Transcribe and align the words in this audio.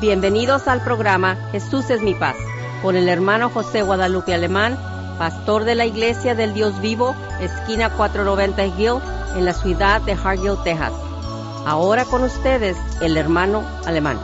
Bienvenidos 0.00 0.68
al 0.68 0.84
programa 0.84 1.36
Jesús 1.52 1.88
es 1.88 2.02
mi 2.02 2.14
paz, 2.14 2.36
con 2.82 2.96
el 2.96 3.08
hermano 3.08 3.48
José 3.48 3.80
Guadalupe 3.80 4.34
Alemán, 4.34 4.76
pastor 5.18 5.64
de 5.64 5.74
la 5.74 5.86
Iglesia 5.86 6.34
del 6.34 6.52
Dios 6.52 6.82
Vivo, 6.82 7.16
esquina 7.40 7.88
490 7.88 8.66
Hill, 8.78 9.00
en 9.38 9.46
la 9.46 9.54
ciudad 9.54 10.02
de 10.02 10.12
Hargill, 10.12 10.62
Texas. 10.64 10.92
Ahora 11.64 12.04
con 12.04 12.22
ustedes, 12.24 12.76
el 13.00 13.16
hermano 13.16 13.66
Alemán. 13.86 14.18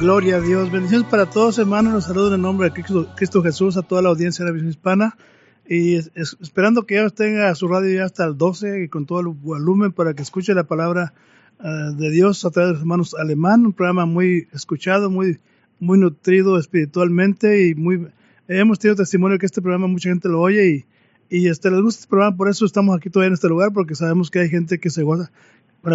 Gloria 0.00 0.36
a 0.36 0.40
Dios. 0.40 0.72
Bendiciones 0.72 1.08
para 1.08 1.26
todos, 1.26 1.56
hermanos. 1.60 1.92
Los 1.92 2.04
saludo 2.06 2.26
en 2.28 2.34
el 2.34 2.42
nombre 2.42 2.70
de 2.70 2.82
Cristo, 3.14 3.42
Jesús 3.44 3.76
a 3.76 3.82
toda 3.82 4.02
la 4.02 4.08
audiencia 4.08 4.44
de 4.44 4.50
la 4.50 4.54
visión 4.54 4.70
hispana. 4.70 5.16
Y 5.64 5.94
esperando 5.94 6.86
que 6.86 6.96
ya 6.96 7.08
tenga 7.10 7.54
su 7.54 7.68
radio 7.68 7.98
ya 7.98 8.04
hasta 8.04 8.24
el 8.24 8.36
12 8.36 8.82
y 8.82 8.88
con 8.88 9.06
todo 9.06 9.20
el 9.20 9.28
volumen 9.28 9.92
para 9.92 10.12
que 10.12 10.22
escuche 10.22 10.54
la 10.54 10.64
palabra 10.64 11.14
Ah, 11.58 11.90
de 11.96 12.10
Dios 12.10 12.44
a 12.44 12.50
través 12.50 12.68
de 12.68 12.72
los 12.74 12.82
hermanos 12.82 13.14
alemán, 13.14 13.64
un 13.64 13.72
programa 13.72 14.04
muy 14.04 14.46
escuchado, 14.52 15.08
muy, 15.08 15.38
muy 15.80 15.98
nutrido 15.98 16.58
espiritualmente 16.58 17.68
y 17.68 17.74
muy 17.74 18.08
hemos 18.46 18.78
tenido 18.78 18.96
testimonio 18.96 19.38
que 19.38 19.46
este 19.46 19.62
programa 19.62 19.86
mucha 19.86 20.10
gente 20.10 20.28
lo 20.28 20.40
oye 20.40 20.84
y, 21.30 21.38
y 21.38 21.48
este, 21.48 21.70
les 21.70 21.80
gusta 21.80 22.00
este 22.00 22.10
programa, 22.10 22.36
por 22.36 22.50
eso 22.50 22.66
estamos 22.66 22.94
aquí 22.94 23.08
todavía 23.08 23.28
en 23.28 23.34
este 23.34 23.48
lugar, 23.48 23.72
porque 23.72 23.94
sabemos 23.94 24.30
que 24.30 24.40
hay 24.40 24.50
gente 24.50 24.78
que 24.78 24.90
se 24.90 25.02
goza 25.02 25.30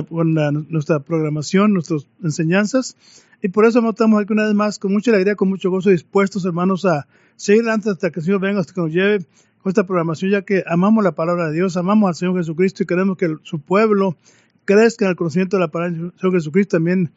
con 0.09 0.33
nuestra 0.69 0.99
programación, 0.99 1.73
nuestras 1.73 2.07
enseñanzas, 2.23 2.95
y 3.43 3.49
por 3.49 3.65
eso 3.65 3.87
estamos 3.87 4.21
aquí 4.21 4.33
una 4.33 4.45
vez 4.45 4.55
más 4.55 4.79
con 4.79 4.91
mucha 4.91 5.11
alegría, 5.11 5.35
con 5.35 5.49
mucho 5.49 5.69
gozo, 5.69 5.91
dispuestos 5.91 6.43
hermanos 6.43 6.85
a 6.85 7.07
seguir 7.35 7.61
adelante 7.61 7.91
hasta 7.91 8.09
que 8.09 8.19
el 8.19 8.25
Señor 8.25 8.41
venga, 8.41 8.61
hasta 8.61 8.73
que 8.73 8.81
nos 8.81 8.91
lleve 8.91 9.19
con 9.61 9.69
esta 9.69 9.85
programación, 9.85 10.31
ya 10.31 10.41
que 10.41 10.63
amamos 10.65 11.03
la 11.03 11.11
palabra 11.11 11.49
de 11.49 11.53
Dios, 11.53 11.77
amamos 11.77 12.07
al 12.07 12.15
Señor 12.15 12.37
Jesucristo 12.37 12.81
y 12.81 12.87
queremos 12.87 13.15
que 13.15 13.35
su 13.43 13.59
pueblo 13.59 14.17
crezcan 14.71 15.09
el 15.09 15.15
conocimiento 15.15 15.57
de 15.57 15.61
la 15.61 15.67
palabra 15.69 15.95
Señor 15.95 16.33
Jesucristo 16.33 16.77
también, 16.77 17.11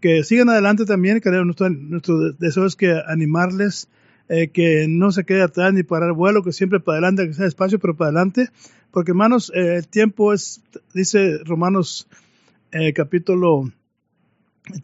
que 0.00 0.22
sigan 0.24 0.48
adelante 0.48 0.84
también, 0.84 1.20
que 1.20 1.30
nuestro, 1.30 1.70
nuestro 1.70 2.32
deseo 2.32 2.66
es 2.66 2.76
que 2.76 3.00
animarles, 3.06 3.88
eh, 4.28 4.48
que 4.48 4.86
no 4.88 5.10
se 5.10 5.24
quede 5.24 5.42
atrás 5.42 5.72
ni 5.72 5.82
parar 5.82 6.12
vuelo, 6.12 6.42
que 6.42 6.52
siempre 6.52 6.80
para 6.80 6.98
adelante, 6.98 7.26
que 7.26 7.34
sea 7.34 7.46
despacio, 7.46 7.78
pero 7.78 7.96
para 7.96 8.08
adelante, 8.10 8.50
porque 8.90 9.12
hermanos, 9.12 9.50
eh, 9.54 9.76
el 9.76 9.88
tiempo 9.88 10.32
es, 10.32 10.62
dice 10.94 11.38
Romanos 11.44 12.08
eh, 12.72 12.92
capítulo 12.92 13.72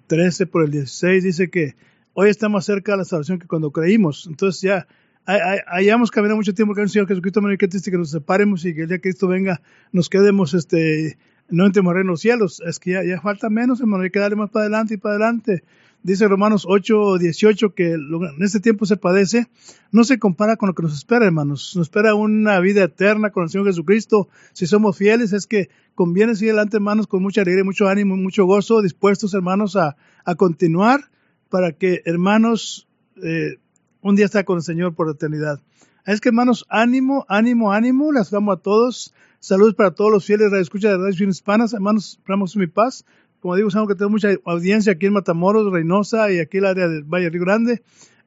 13 0.06 0.46
por 0.46 0.64
el 0.64 0.70
16, 0.70 1.24
dice 1.24 1.50
que 1.50 1.76
hoy 2.14 2.30
estamos 2.30 2.64
cerca 2.64 2.92
de 2.92 2.98
la 2.98 3.04
salvación 3.04 3.38
que 3.38 3.46
cuando 3.46 3.70
creímos, 3.70 4.26
entonces 4.26 4.62
ya 4.62 4.86
hayamos 5.26 6.10
caminado 6.10 6.36
mucho 6.36 6.52
tiempo 6.52 6.74
con 6.74 6.82
el 6.82 6.90
Señor 6.90 7.08
Jesucristo, 7.08 7.40
qué 7.58 7.68
triste 7.68 7.90
que 7.90 7.96
nos 7.96 8.10
separemos 8.10 8.64
y 8.66 8.74
que 8.74 8.82
el 8.82 8.88
día 8.88 8.98
que 8.98 9.08
Cristo 9.08 9.26
venga 9.26 9.62
nos 9.90 10.10
quedemos 10.10 10.52
este 10.52 11.16
no 11.48 11.66
entremos 11.66 11.94
en 11.96 12.06
los 12.06 12.20
cielos. 12.20 12.62
Es 12.66 12.78
que 12.78 12.92
ya, 13.06 13.20
falta 13.20 13.50
menos, 13.50 13.80
hermano, 13.80 14.04
hay 14.04 14.10
que 14.10 14.18
darle 14.18 14.36
más 14.36 14.50
para 14.50 14.64
adelante 14.64 14.94
y 14.94 14.96
para 14.96 15.16
adelante. 15.16 15.64
Dice 16.02 16.28
Romanos 16.28 16.66
8, 16.68 17.16
18 17.16 17.74
que 17.74 17.92
en 17.92 18.42
este 18.42 18.60
tiempo 18.60 18.84
se 18.84 18.98
padece, 18.98 19.48
no 19.90 20.04
se 20.04 20.18
compara 20.18 20.56
con 20.56 20.68
lo 20.68 20.74
que 20.74 20.82
nos 20.82 20.92
espera, 20.92 21.24
hermanos. 21.24 21.72
Nos 21.76 21.86
espera 21.86 22.14
una 22.14 22.60
vida 22.60 22.84
eterna 22.84 23.30
con 23.30 23.44
el 23.44 23.48
Señor 23.48 23.66
Jesucristo. 23.68 24.28
Si 24.52 24.66
somos 24.66 24.98
fieles, 24.98 25.32
es 25.32 25.46
que 25.46 25.70
conviene 25.94 26.34
seguir 26.34 26.50
adelante, 26.50 26.76
hermanos, 26.76 27.06
con 27.06 27.22
mucha 27.22 27.40
alegría, 27.40 27.64
mucho 27.64 27.88
ánimo, 27.88 28.18
mucho 28.18 28.44
gozo, 28.44 28.82
dispuestos, 28.82 29.32
hermanos, 29.32 29.76
a, 29.76 29.96
continuar 30.36 31.08
para 31.48 31.72
que, 31.72 32.02
hermanos, 32.04 32.86
eh, 33.22 33.56
un 34.02 34.14
día 34.14 34.26
está 34.26 34.44
con 34.44 34.58
el 34.58 34.62
Señor 34.62 34.94
por 34.94 35.08
eternidad. 35.08 35.62
Es 36.04 36.20
que, 36.20 36.28
hermanos, 36.28 36.66
ánimo, 36.68 37.24
ánimo, 37.28 37.72
ánimo, 37.72 38.12
las 38.12 38.30
damos 38.30 38.58
a 38.58 38.60
todos. 38.60 39.14
Saludos 39.44 39.74
para 39.74 39.90
todos 39.90 40.10
los 40.10 40.24
fieles 40.24 40.50
de 40.50 40.58
escucha 40.58 40.88
de 40.88 40.96
Radio 40.96 41.28
Hispanas. 41.28 41.74
Hermanos, 41.74 42.12
esperamos 42.12 42.56
mi 42.56 42.66
paz. 42.66 43.04
Como 43.40 43.54
digo, 43.56 43.68
sabemos 43.70 43.90
que 43.90 43.94
tenemos 43.94 44.12
mucha 44.12 44.40
audiencia 44.46 44.92
aquí 44.94 45.04
en 45.04 45.12
Matamoros, 45.12 45.70
Reynosa 45.70 46.32
y 46.32 46.38
aquí 46.38 46.56
en 46.56 46.64
el 46.64 46.70
área 46.70 46.88
del 46.88 47.02
Valle 47.02 47.28
Río 47.28 47.42
Grande 47.42 47.82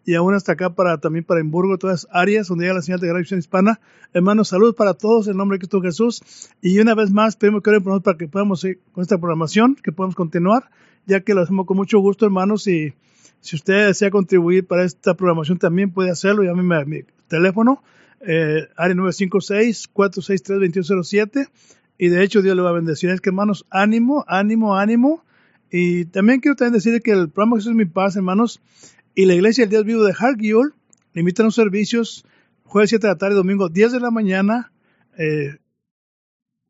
y 0.06 0.14
aún 0.14 0.36
hasta 0.36 0.52
acá 0.52 0.76
para 0.76 1.00
también 1.00 1.26
para 1.26 1.42
Hamburgo, 1.42 1.80
todas 1.80 2.08
áreas 2.12 2.50
donde 2.50 2.66
llega 2.66 2.76
la 2.76 2.84
señal 2.84 3.00
de 3.00 3.12
Radio 3.12 3.36
Hispana. 3.36 3.80
Hermanos, 4.14 4.50
saludos 4.50 4.76
para 4.76 4.94
todos 4.94 5.28
en 5.28 5.38
nombre 5.38 5.56
de 5.56 5.62
Cristo 5.62 5.82
Jesús. 5.82 6.22
Y 6.62 6.78
una 6.78 6.94
vez 6.94 7.10
más, 7.10 7.36
pedimos 7.36 7.64
que 7.64 7.72
oren 7.72 7.84
para 7.84 8.16
que 8.16 8.28
podamos 8.28 8.60
seguir 8.60 8.80
con 8.92 9.02
esta 9.02 9.18
programación, 9.18 9.74
que 9.74 9.92
podamos 9.92 10.16
continuar, 10.16 10.70
ya 11.08 11.22
que 11.22 11.34
lo 11.34 11.42
hacemos 11.42 11.66
con 11.66 11.78
mucho 11.78 11.98
gusto, 11.98 12.26
hermanos. 12.26 12.68
Y 12.68 12.94
si 13.42 13.56
usted 13.56 13.88
desea 13.88 14.12
contribuir 14.12 14.68
para 14.68 14.84
esta 14.84 15.16
programación, 15.16 15.58
también 15.58 15.90
puede 15.90 16.12
hacerlo. 16.12 16.44
Llámeme 16.44 16.76
a 16.76 16.86
mi 16.86 17.02
teléfono 17.28 17.82
eh, 18.22 18.68
área 18.76 18.96
956-463-2107. 18.96 21.50
Y 21.98 22.10
de 22.10 22.24
hecho, 22.24 22.42
Dios 22.42 22.56
le 22.56 22.62
va 22.62 22.70
a 22.70 22.74
bendecir. 22.74 23.10
Es 23.10 23.22
que, 23.22 23.30
hermanos, 23.30 23.66
ánimo, 23.70 24.26
ánimo, 24.28 24.76
ánimo. 24.76 25.24
Y 25.72 26.06
también 26.06 26.40
quiero 26.40 26.56
también 26.56 26.74
decir 26.74 27.02
que 27.02 27.12
el 27.12 27.30
programa 27.30 27.58
Jesús 27.58 27.72
es 27.72 27.76
mi 27.76 27.86
paz, 27.86 28.16
hermanos, 28.16 28.62
y 29.16 29.26
la 29.26 29.34
iglesia 29.34 29.66
del 29.66 29.72
Dios 29.72 29.86
vivo 29.86 30.04
de 30.04 30.14
invitan 31.14 31.46
a 31.46 31.48
los 31.48 31.56
servicios 31.56 32.26
jueves 32.64 32.92
7 32.92 33.08
de 33.08 33.14
la 33.14 33.18
tarde, 33.18 33.36
domingo 33.36 33.70
10 33.70 33.94
de 33.94 34.00
la 34.00 34.12
mañana. 34.12 34.72
Eh, 35.18 35.58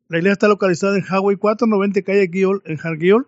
la 0.08 0.18
iglesia 0.18 0.32
está 0.32 0.48
localizada 0.48 0.96
en 0.96 1.04
Hawaii 1.04 1.36
490 1.36 2.02
calle 2.02 2.30
Gill, 2.32 2.62
en 2.64 2.78
Hargill. 2.82 3.26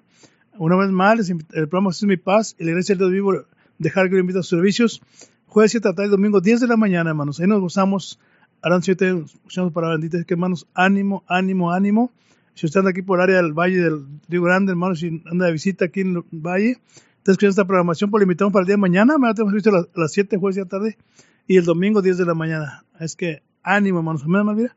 Una 0.56 0.76
vez 0.76 0.88
más, 0.90 1.28
el 1.28 1.68
programa 1.68 1.90
Jesús 1.90 2.04
es 2.04 2.08
mi 2.08 2.16
paz 2.16 2.56
y 2.58 2.64
la 2.64 2.70
iglesia 2.70 2.94
del 2.94 2.98
Dios 2.98 3.12
vivo 3.12 3.44
de 3.78 3.92
Hargill 3.94 4.20
invita 4.20 4.38
a 4.38 4.40
los 4.40 4.48
servicios 4.48 5.02
jueves 5.50 5.72
7 5.72 5.82
de 5.82 5.92
la 5.92 5.96
tarde, 5.96 6.08
domingo 6.10 6.40
10 6.40 6.60
de 6.60 6.66
la 6.68 6.76
mañana, 6.76 7.10
hermanos. 7.10 7.40
Ahí 7.40 7.46
nos 7.46 7.60
gozamos. 7.60 8.18
Harán 8.62 8.82
7, 8.82 9.24
escuchamos 9.24 9.72
para 9.72 9.88
benditas 9.88 10.24
que 10.24 10.34
hermanos, 10.34 10.66
ánimo, 10.74 11.24
ánimo, 11.26 11.72
ánimo. 11.72 12.12
Si 12.54 12.66
usted 12.66 12.80
anda 12.80 12.90
aquí 12.90 13.02
por 13.02 13.18
el 13.18 13.24
área 13.24 13.36
del 13.36 13.52
Valle 13.52 13.78
del 13.78 14.06
Río 14.28 14.42
Grande, 14.42 14.72
hermanos, 14.72 15.00
si 15.00 15.22
anda 15.30 15.46
de 15.46 15.52
visita 15.52 15.86
aquí 15.86 16.00
en 16.00 16.16
el 16.16 16.24
Valle, 16.30 16.78
está 17.18 17.32
escuchando 17.32 17.50
esta 17.50 17.64
programación, 17.64 18.10
pues 18.10 18.20
le 18.20 18.24
invitamos 18.24 18.52
para 18.52 18.62
el 18.62 18.66
día 18.66 18.74
de 18.74 18.80
mañana. 18.80 19.18
Mañana 19.18 19.34
tenemos 19.34 19.54
visto 19.54 19.70
a 19.70 19.86
las 19.94 20.12
7, 20.12 20.36
jueves 20.36 20.56
de 20.56 20.62
la 20.62 20.68
tarde, 20.68 20.98
y 21.46 21.56
el 21.56 21.64
domingo 21.64 22.02
10 22.02 22.18
de 22.18 22.26
la 22.26 22.34
mañana. 22.34 22.84
Es 23.00 23.16
que 23.16 23.42
ánimo, 23.62 23.98
hermanos. 23.98 24.22
Amén, 24.24 24.44
Malvira. 24.44 24.76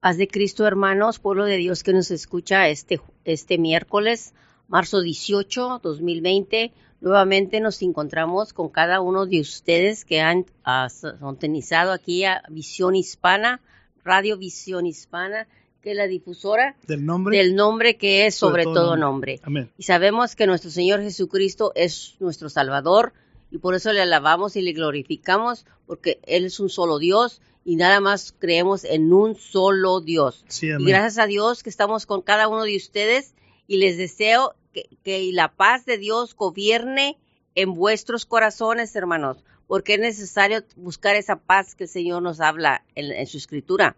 Paz 0.00 0.16
de 0.16 0.28
Cristo, 0.28 0.66
hermanos, 0.66 1.18
pueblo 1.18 1.44
de 1.44 1.56
Dios 1.56 1.82
que 1.82 1.92
nos 1.92 2.10
escucha 2.10 2.68
este, 2.68 3.00
este 3.24 3.58
miércoles, 3.58 4.32
marzo 4.68 5.00
18, 5.00 5.80
2020. 5.82 6.72
Nuevamente 7.04 7.60
nos 7.60 7.82
encontramos 7.82 8.54
con 8.54 8.70
cada 8.70 9.02
uno 9.02 9.26
de 9.26 9.38
ustedes 9.38 10.06
que 10.06 10.22
han 10.22 10.46
uh, 10.66 10.88
sintonizado 10.88 11.92
aquí 11.92 12.24
a 12.24 12.42
Visión 12.48 12.96
Hispana, 12.96 13.60
Radio 14.02 14.38
Visión 14.38 14.86
Hispana, 14.86 15.46
que 15.82 15.90
es 15.90 15.98
la 15.98 16.06
difusora 16.06 16.76
del 16.86 17.04
nombre, 17.04 17.36
del 17.36 17.56
nombre 17.56 17.98
que 17.98 18.24
es 18.24 18.36
sobre, 18.36 18.64
todo, 18.64 18.96
nombre. 18.96 19.38
Amén. 19.42 19.70
Y 19.76 19.82
sabemos 19.82 20.34
que 20.34 20.46
nuestro 20.46 20.70
Señor 20.70 21.02
Jesucristo 21.02 21.72
es 21.74 22.16
nuestro 22.20 22.48
Salvador 22.48 23.12
y 23.50 23.58
por 23.58 23.74
eso 23.74 23.92
le 23.92 24.00
alabamos 24.00 24.56
y 24.56 24.62
le 24.62 24.72
glorificamos 24.72 25.66
porque 25.84 26.20
Él 26.22 26.46
es 26.46 26.58
un 26.58 26.70
solo 26.70 26.98
Dios 26.98 27.42
y 27.66 27.76
nada 27.76 28.00
más 28.00 28.34
creemos 28.38 28.82
en 28.82 29.12
un 29.12 29.36
solo 29.36 30.00
Dios. 30.00 30.42
Sí, 30.48 30.68
y 30.68 30.84
gracias 30.86 31.18
a 31.18 31.26
Dios 31.26 31.62
que 31.62 31.68
estamos 31.68 32.06
con 32.06 32.22
cada 32.22 32.48
uno 32.48 32.62
de 32.62 32.78
ustedes 32.78 33.34
y 33.66 33.76
les 33.76 33.98
deseo 33.98 34.54
que, 34.74 35.30
la 35.32 35.54
paz 35.54 35.86
de 35.86 35.96
Dios 35.96 36.36
gobierne 36.36 37.16
en 37.54 37.72
vuestros 37.72 38.26
corazones, 38.26 38.94
hermanos, 38.94 39.42
porque 39.66 39.94
es 39.94 40.00
necesario 40.00 40.62
buscar 40.76 41.16
esa 41.16 41.36
paz 41.36 41.74
que 41.74 41.84
el 41.84 41.90
Señor 41.90 42.22
nos 42.22 42.40
habla 42.40 42.84
en, 42.94 43.26
su 43.26 43.38
escritura. 43.38 43.96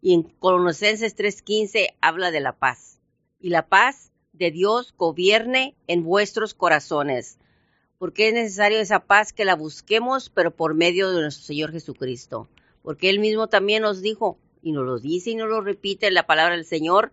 Y 0.00 0.14
en 0.14 0.22
Colosenses 0.22 1.14
3:15 1.16 1.94
habla 2.00 2.30
de 2.30 2.40
la 2.40 2.52
paz. 2.52 3.00
Y 3.40 3.50
la 3.50 3.66
paz 3.66 4.12
de 4.32 4.50
Dios 4.50 4.94
gobierne 4.96 5.74
en 5.86 6.04
vuestros 6.04 6.54
corazones. 6.54 7.38
Porque 7.98 8.28
es 8.28 8.34
necesario 8.34 8.80
esa 8.80 9.00
paz 9.00 9.32
que 9.32 9.44
la 9.44 9.54
busquemos, 9.54 10.30
pero 10.30 10.50
por 10.50 10.74
medio 10.74 11.10
de 11.10 11.22
nuestro 11.22 11.44
Señor 11.44 11.72
Jesucristo. 11.72 12.48
Porque 12.82 13.10
Él 13.10 13.18
mismo 13.18 13.48
también 13.48 13.82
nos 13.82 14.02
dijo, 14.02 14.38
y 14.62 14.72
nos 14.72 14.84
lo 14.84 14.98
dice 14.98 15.30
y 15.30 15.34
nos 15.36 15.48
lo 15.48 15.60
repite 15.60 16.06
en 16.06 16.14
la 16.14 16.26
palabra 16.26 16.56
del 16.56 16.64
Señor, 16.64 17.12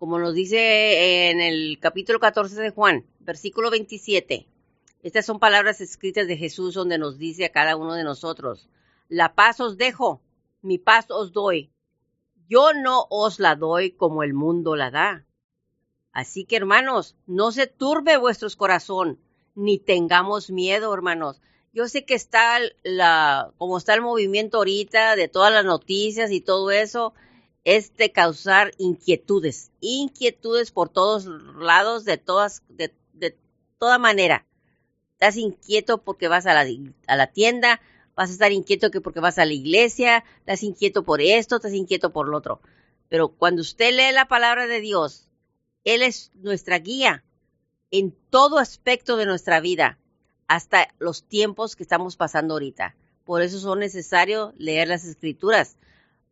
como 0.00 0.18
nos 0.18 0.32
dice 0.34 1.28
en 1.28 1.42
el 1.42 1.78
capítulo 1.78 2.20
14 2.20 2.58
de 2.58 2.70
Juan, 2.70 3.04
versículo 3.18 3.70
27. 3.70 4.48
Estas 5.02 5.26
son 5.26 5.38
palabras 5.38 5.82
escritas 5.82 6.26
de 6.26 6.38
Jesús 6.38 6.72
donde 6.72 6.96
nos 6.96 7.18
dice 7.18 7.44
a 7.44 7.52
cada 7.52 7.76
uno 7.76 7.92
de 7.92 8.02
nosotros, 8.02 8.70
la 9.10 9.34
paz 9.34 9.60
os 9.60 9.76
dejo, 9.76 10.22
mi 10.62 10.78
paz 10.78 11.10
os 11.10 11.32
doy. 11.32 11.70
Yo 12.48 12.72
no 12.72 13.08
os 13.10 13.40
la 13.40 13.56
doy 13.56 13.90
como 13.90 14.22
el 14.22 14.32
mundo 14.32 14.74
la 14.74 14.90
da. 14.90 15.26
Así 16.12 16.46
que 16.46 16.56
hermanos, 16.56 17.14
no 17.26 17.52
se 17.52 17.66
turbe 17.66 18.16
vuestro 18.16 18.48
corazón, 18.56 19.20
ni 19.54 19.78
tengamos 19.78 20.50
miedo, 20.50 20.94
hermanos. 20.94 21.42
Yo 21.74 21.88
sé 21.88 22.06
que 22.06 22.14
está 22.14 22.58
la, 22.84 23.52
como 23.58 23.76
está 23.76 23.92
el 23.92 24.00
movimiento 24.00 24.56
ahorita 24.56 25.14
de 25.14 25.28
todas 25.28 25.52
las 25.52 25.66
noticias 25.66 26.30
y 26.30 26.40
todo 26.40 26.70
eso, 26.70 27.12
es 27.64 27.96
de 27.96 28.12
causar 28.12 28.72
inquietudes, 28.78 29.70
inquietudes 29.80 30.70
por 30.70 30.88
todos 30.88 31.26
lados, 31.26 32.04
de 32.04 32.16
todas, 32.16 32.62
de, 32.68 32.92
toda 33.78 33.98
manera. 33.98 34.46
Estás 35.12 35.36
inquieto 35.36 36.02
porque 36.02 36.28
vas 36.28 36.46
a 36.46 36.54
la, 36.54 36.66
a 37.06 37.16
la 37.16 37.26
tienda, 37.28 37.80
vas 38.14 38.30
a 38.30 38.32
estar 38.32 38.52
inquieto 38.52 38.90
que 38.90 39.00
porque 39.00 39.20
vas 39.20 39.38
a 39.38 39.44
la 39.44 39.52
iglesia, 39.52 40.24
estás 40.38 40.62
inquieto 40.62 41.04
por 41.04 41.20
esto, 41.20 41.56
estás 41.56 41.74
inquieto 41.74 42.12
por 42.12 42.28
lo 42.28 42.38
otro. 42.38 42.60
Pero 43.08 43.28
cuando 43.28 43.62
usted 43.62 43.92
lee 43.92 44.12
la 44.14 44.28
palabra 44.28 44.66
de 44.66 44.80
Dios, 44.80 45.28
Él 45.84 46.02
es 46.02 46.30
nuestra 46.34 46.78
guía. 46.78 47.24
en 47.92 48.14
todo 48.30 48.58
aspecto 48.58 49.16
de 49.16 49.26
nuestra 49.26 49.58
vida, 49.58 49.98
hasta 50.46 50.94
los 50.98 51.24
tiempos 51.24 51.74
que 51.74 51.82
estamos 51.82 52.16
pasando 52.16 52.54
ahorita. 52.54 52.94
Por 53.24 53.42
eso 53.42 53.58
son 53.58 53.80
necesarios 53.80 54.54
leer 54.58 54.88
las 54.88 55.04
escrituras, 55.04 55.76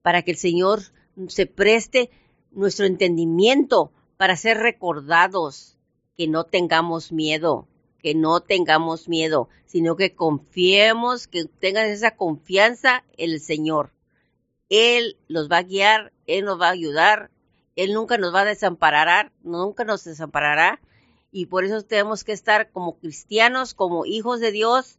para 0.02 0.22
que 0.22 0.30
el 0.30 0.36
Señor 0.36 0.82
se 1.26 1.46
preste 1.46 2.10
nuestro 2.52 2.86
entendimiento 2.86 3.92
para 4.16 4.36
ser 4.36 4.58
recordados, 4.58 5.76
que 6.16 6.26
no 6.26 6.44
tengamos 6.44 7.12
miedo, 7.12 7.68
que 8.00 8.14
no 8.14 8.40
tengamos 8.40 9.08
miedo, 9.08 9.48
sino 9.66 9.96
que 9.96 10.14
confiemos, 10.14 11.28
que 11.28 11.44
tengan 11.44 11.86
esa 11.86 12.16
confianza 12.16 13.04
en 13.16 13.30
el 13.30 13.40
Señor. 13.40 13.92
Él 14.68 15.16
los 15.28 15.50
va 15.50 15.58
a 15.58 15.62
guiar, 15.62 16.12
Él 16.26 16.44
nos 16.44 16.60
va 16.60 16.68
a 16.68 16.72
ayudar, 16.72 17.30
Él 17.76 17.94
nunca 17.94 18.18
nos 18.18 18.34
va 18.34 18.40
a 18.40 18.46
desamparar, 18.46 19.32
nunca 19.42 19.84
nos 19.84 20.04
desamparará. 20.04 20.80
Y 21.30 21.46
por 21.46 21.64
eso 21.64 21.82
tenemos 21.82 22.24
que 22.24 22.32
estar 22.32 22.70
como 22.70 22.98
cristianos, 22.98 23.74
como 23.74 24.06
hijos 24.06 24.40
de 24.40 24.50
Dios, 24.50 24.98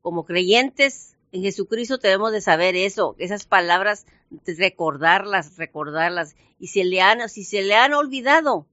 como 0.00 0.24
creyentes 0.24 1.15
en 1.32 1.42
Jesucristo, 1.42 1.98
tenemos 1.98 2.32
de 2.32 2.40
saber 2.40 2.76
eso, 2.76 3.14
esas 3.18 3.46
palabras, 3.46 4.06
recordarlas, 4.46 5.56
recordarlas. 5.56 6.36
Y 6.58 6.68
si, 6.68 6.84
le 6.84 7.00
han, 7.00 7.28
si 7.28 7.44
se 7.44 7.62
le 7.62 7.74
han 7.74 7.94
olvidado, 7.94 8.66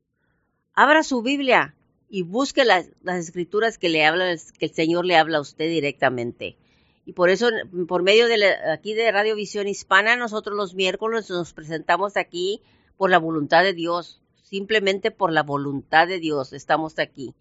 abra 0.73 1.03
su 1.03 1.21
Biblia 1.21 1.75
y 2.09 2.21
busque 2.21 2.63
las, 2.63 2.89
escrituras 3.05 3.77
que 3.77 3.89
le 3.89 4.05
hablan, 4.05 4.37
que 4.57 4.67
el 4.67 4.73
Señor 4.73 5.05
le 5.05 5.17
habla 5.17 5.39
a 5.39 5.41
usted 5.41 5.67
directamente. 5.67 6.57
Y 7.05 7.13
por 7.13 7.29
eso, 7.29 7.49
por 7.87 8.03
medio 8.03 8.27
de 8.27 8.55
aquí 8.71 8.93
de 8.93 9.11
Radio 9.11 9.35
Visión 9.35 9.67
Hispana, 9.67 10.15
nosotros 10.15 10.55
los 10.55 10.73
miércoles 10.73 11.29
nos 11.29 11.53
presentamos 11.53 12.15
aquí 12.15 12.61
por 12.97 13.09
la 13.09 13.17
voluntad 13.17 13.63
de 13.63 13.73
Dios, 13.73 14.21
simplemente 14.43 15.11
por 15.11 15.31
la 15.31 15.43
voluntad 15.43 16.07
de 16.07 16.19
Dios 16.19 16.53
estamos 16.53 16.99
aquí, 16.99 17.33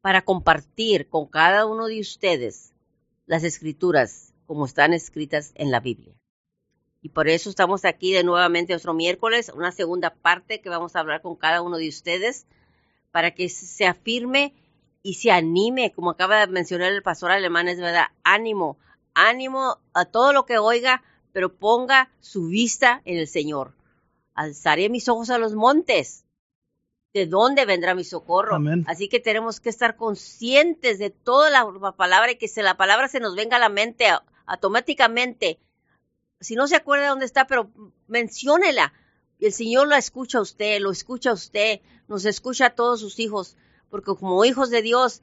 para 0.00 0.22
compartir 0.22 1.08
con 1.08 1.26
cada 1.26 1.66
uno 1.66 1.88
de 1.88 2.00
ustedes 2.00 2.72
las 3.30 3.44
escrituras 3.44 4.34
como 4.44 4.66
están 4.66 4.92
escritas 4.92 5.52
en 5.54 5.70
la 5.70 5.78
Biblia. 5.78 6.12
Y 7.00 7.10
por 7.10 7.28
eso 7.28 7.48
estamos 7.48 7.84
aquí 7.84 8.12
de 8.12 8.24
nuevamente 8.24 8.74
otro 8.74 8.92
miércoles, 8.92 9.52
una 9.54 9.70
segunda 9.70 10.12
parte 10.12 10.60
que 10.60 10.68
vamos 10.68 10.96
a 10.96 10.98
hablar 10.98 11.22
con 11.22 11.36
cada 11.36 11.62
uno 11.62 11.76
de 11.76 11.88
ustedes, 11.88 12.48
para 13.12 13.30
que 13.30 13.48
se 13.48 13.86
afirme 13.86 14.52
y 15.04 15.14
se 15.14 15.30
anime, 15.30 15.92
como 15.92 16.10
acaba 16.10 16.40
de 16.40 16.52
mencionar 16.52 16.90
el 16.90 17.04
pastor 17.04 17.30
alemán, 17.30 17.68
es 17.68 17.78
verdad, 17.78 18.06
ánimo, 18.24 18.78
ánimo 19.14 19.78
a 19.94 20.06
todo 20.06 20.32
lo 20.32 20.44
que 20.44 20.58
oiga, 20.58 21.04
pero 21.30 21.54
ponga 21.54 22.10
su 22.18 22.48
vista 22.48 23.00
en 23.04 23.16
el 23.16 23.28
Señor. 23.28 23.76
Alzaré 24.34 24.88
mis 24.88 25.08
ojos 25.08 25.30
a 25.30 25.38
los 25.38 25.54
montes. 25.54 26.24
¿De 27.12 27.26
dónde 27.26 27.64
vendrá 27.64 27.94
mi 27.94 28.04
socorro? 28.04 28.56
Así 28.86 29.08
que 29.08 29.18
tenemos 29.18 29.60
que 29.60 29.68
estar 29.68 29.96
conscientes 29.96 30.98
de 30.98 31.10
toda 31.10 31.50
la 31.50 31.92
palabra 31.92 32.32
y 32.32 32.36
que 32.36 32.46
se 32.48 32.62
la 32.62 32.76
palabra 32.76 33.08
se 33.08 33.20
nos 33.20 33.34
venga 33.34 33.56
a 33.56 33.60
la 33.60 33.68
mente 33.68 34.06
automáticamente. 34.46 35.58
Si 36.40 36.54
no 36.54 36.68
se 36.68 36.76
acuerda 36.76 37.08
dónde 37.08 37.26
está, 37.26 37.46
pero 37.46 37.70
menciónela. 38.06 38.92
El 39.40 39.52
Señor 39.52 39.88
la 39.88 39.98
escucha 39.98 40.38
a 40.38 40.42
usted, 40.42 40.80
lo 40.80 40.90
escucha 40.90 41.30
a 41.30 41.34
usted, 41.34 41.80
nos 42.08 42.24
escucha 42.24 42.66
a 42.66 42.74
todos 42.74 43.00
sus 43.00 43.18
hijos 43.18 43.56
porque 43.90 44.14
como 44.14 44.44
hijos 44.44 44.70
de 44.70 44.82
Dios, 44.82 45.22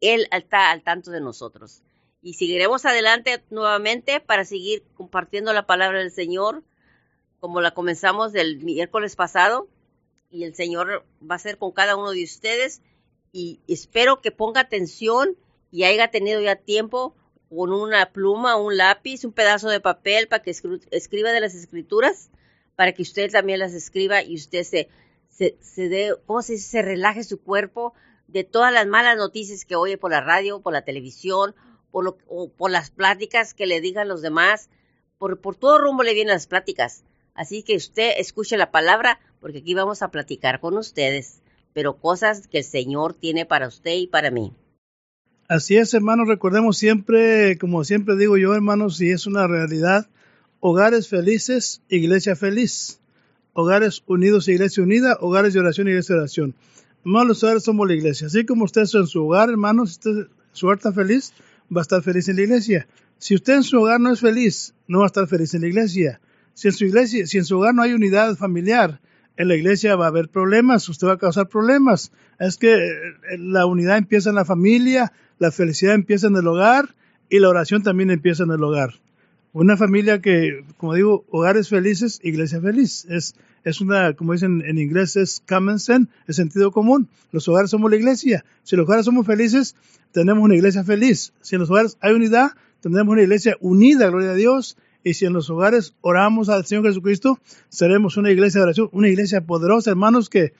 Él 0.00 0.28
está 0.32 0.70
al 0.70 0.82
tanto 0.82 1.10
de 1.10 1.20
nosotros. 1.20 1.82
Y 2.20 2.34
seguiremos 2.34 2.84
adelante 2.84 3.42
nuevamente 3.48 4.20
para 4.20 4.44
seguir 4.44 4.82
compartiendo 4.94 5.52
la 5.52 5.66
palabra 5.66 6.00
del 6.00 6.10
Señor, 6.10 6.64
como 7.38 7.60
la 7.60 7.70
comenzamos 7.70 8.34
el 8.34 8.58
miércoles 8.58 9.14
pasado. 9.14 9.68
Y 10.30 10.44
el 10.44 10.54
Señor 10.54 11.06
va 11.28 11.36
a 11.36 11.38
ser 11.38 11.58
con 11.58 11.72
cada 11.72 11.96
uno 11.96 12.10
de 12.10 12.24
ustedes. 12.24 12.82
Y 13.32 13.60
espero 13.68 14.20
que 14.20 14.30
ponga 14.30 14.60
atención 14.60 15.36
y 15.70 15.84
haya 15.84 16.10
tenido 16.10 16.40
ya 16.40 16.56
tiempo 16.56 17.14
con 17.48 17.72
una 17.72 18.12
pluma, 18.12 18.56
un 18.56 18.76
lápiz, 18.76 19.24
un 19.24 19.32
pedazo 19.32 19.68
de 19.68 19.80
papel 19.80 20.28
para 20.28 20.42
que 20.42 20.50
escriba 20.50 21.32
de 21.32 21.40
las 21.40 21.54
escrituras, 21.54 22.30
para 22.76 22.92
que 22.92 23.02
usted 23.02 23.30
también 23.30 23.58
las 23.58 23.72
escriba 23.72 24.22
y 24.22 24.34
usted 24.34 24.64
se, 24.64 24.88
se, 25.28 25.56
se 25.60 25.88
dé, 25.88 26.14
¿cómo 26.26 26.42
se 26.42 26.54
dice? 26.54 26.68
Se 26.68 26.82
relaje 26.82 27.24
su 27.24 27.40
cuerpo 27.40 27.94
de 28.26 28.44
todas 28.44 28.72
las 28.72 28.86
malas 28.86 29.16
noticias 29.16 29.64
que 29.64 29.76
oye 29.76 29.96
por 29.96 30.10
la 30.10 30.20
radio, 30.20 30.60
por 30.60 30.74
la 30.74 30.82
televisión, 30.82 31.54
por, 31.90 32.04
lo, 32.04 32.18
por 32.56 32.70
las 32.70 32.90
pláticas 32.90 33.54
que 33.54 33.66
le 33.66 33.80
digan 33.80 34.08
los 34.08 34.20
demás, 34.20 34.68
por, 35.16 35.40
por 35.40 35.56
todo 35.56 35.78
rumbo 35.78 36.02
le 36.02 36.14
vienen 36.14 36.34
las 36.34 36.46
pláticas. 36.46 37.04
Así 37.34 37.62
que 37.62 37.76
usted 37.76 38.12
escuche 38.18 38.56
la 38.56 38.70
palabra, 38.70 39.20
porque 39.40 39.58
aquí 39.58 39.74
vamos 39.74 40.02
a 40.02 40.10
platicar 40.10 40.60
con 40.60 40.76
ustedes, 40.76 41.40
pero 41.72 41.96
cosas 41.96 42.46
que 42.46 42.58
el 42.58 42.64
Señor 42.64 43.14
tiene 43.14 43.46
para 43.46 43.68
usted 43.68 43.96
y 43.96 44.06
para 44.06 44.30
mí. 44.30 44.52
Así 45.48 45.76
es, 45.76 45.94
hermanos, 45.94 46.28
recordemos 46.28 46.76
siempre, 46.76 47.56
como 47.58 47.82
siempre 47.82 48.16
digo 48.16 48.36
yo, 48.36 48.54
hermanos, 48.54 48.98
si 48.98 49.10
es 49.10 49.26
una 49.26 49.46
realidad, 49.46 50.06
hogares 50.60 51.08
felices, 51.08 51.82
iglesia 51.88 52.36
feliz. 52.36 53.00
Hogares 53.54 54.02
unidos, 54.06 54.46
iglesia 54.46 54.82
unida, 54.82 55.16
hogares 55.20 55.54
de 55.54 55.60
oración, 55.60 55.88
iglesia 55.88 56.14
de 56.14 56.20
oración. 56.20 56.54
Hermanos, 57.04 57.28
los 57.28 57.44
hogares 57.44 57.64
somos 57.64 57.88
la 57.88 57.94
iglesia. 57.94 58.26
Así 58.26 58.44
como 58.44 58.64
usted 58.64 58.82
está 58.82 58.98
en 58.98 59.06
su 59.06 59.24
hogar, 59.24 59.48
hermanos, 59.48 59.92
usted, 59.92 60.28
su 60.52 60.66
hogar 60.66 60.92
feliz, 60.92 61.32
va 61.74 61.80
a 61.80 61.82
estar 61.82 62.02
feliz 62.02 62.28
en 62.28 62.36
la 62.36 62.42
iglesia. 62.42 62.86
Si 63.18 63.34
usted 63.34 63.54
en 63.54 63.62
su 63.62 63.80
hogar 63.80 64.00
no 64.00 64.12
es 64.12 64.20
feliz, 64.20 64.74
no 64.86 64.98
va 64.98 65.04
a 65.04 65.08
estar 65.08 65.26
feliz 65.26 65.54
en 65.54 65.62
la 65.62 65.68
iglesia. 65.68 66.20
Si 66.54 66.68
en 66.68 66.74
su 66.74 66.84
iglesia, 66.84 67.26
si 67.26 67.38
en 67.38 67.44
su 67.44 67.56
hogar 67.58 67.74
no 67.74 67.82
hay 67.82 67.94
unidad 67.94 68.36
familiar, 68.36 69.00
en 69.38 69.46
la 69.46 69.54
iglesia 69.54 69.94
va 69.94 70.06
a 70.06 70.08
haber 70.08 70.28
problemas, 70.28 70.88
usted 70.88 71.06
va 71.06 71.12
a 71.12 71.18
causar 71.18 71.48
problemas. 71.48 72.10
Es 72.40 72.58
que 72.58 72.74
eh, 72.74 73.38
la 73.38 73.66
unidad 73.66 73.96
empieza 73.96 74.30
en 74.30 74.34
la 74.34 74.44
familia, 74.44 75.12
la 75.38 75.52
felicidad 75.52 75.94
empieza 75.94 76.26
en 76.26 76.36
el 76.36 76.46
hogar 76.46 76.96
y 77.30 77.38
la 77.38 77.48
oración 77.48 77.84
también 77.84 78.10
empieza 78.10 78.42
en 78.42 78.50
el 78.50 78.62
hogar. 78.62 78.94
Una 79.52 79.76
familia 79.76 80.20
que, 80.20 80.64
como 80.76 80.94
digo, 80.94 81.24
hogares 81.30 81.68
felices, 81.68 82.20
iglesia 82.24 82.60
feliz. 82.60 83.06
Es, 83.08 83.36
es 83.62 83.80
una, 83.80 84.12
como 84.14 84.32
dicen 84.32 84.62
en 84.66 84.78
inglés, 84.78 85.14
es 85.14 85.40
common 85.48 85.78
sense, 85.78 86.10
es 86.26 86.34
sentido 86.34 86.72
común. 86.72 87.08
Los 87.30 87.48
hogares 87.48 87.70
somos 87.70 87.92
la 87.92 87.96
iglesia. 87.96 88.44
Si 88.64 88.74
los 88.74 88.86
hogares 88.86 89.04
somos 89.04 89.24
felices, 89.24 89.76
tenemos 90.10 90.42
una 90.42 90.56
iglesia 90.56 90.82
feliz. 90.82 91.32
Si 91.42 91.54
en 91.54 91.60
los 91.60 91.70
hogares 91.70 91.96
hay 92.00 92.12
unidad, 92.12 92.52
tendremos 92.80 93.12
una 93.12 93.22
iglesia 93.22 93.56
unida, 93.60 94.08
gloria 94.08 94.30
a 94.30 94.34
Dios. 94.34 94.76
Y 95.04 95.14
si 95.14 95.26
en 95.26 95.32
los 95.32 95.48
hogares 95.50 95.94
oramos 96.00 96.48
al 96.48 96.66
Señor 96.66 96.84
Jesucristo, 96.84 97.38
seremos 97.68 98.16
una 98.16 98.30
iglesia 98.30 98.60
de 98.60 98.64
oración, 98.64 98.88
una 98.92 99.08
iglesia 99.08 99.40
poderosa, 99.40 99.90
hermanos, 99.90 100.28
que 100.28 100.52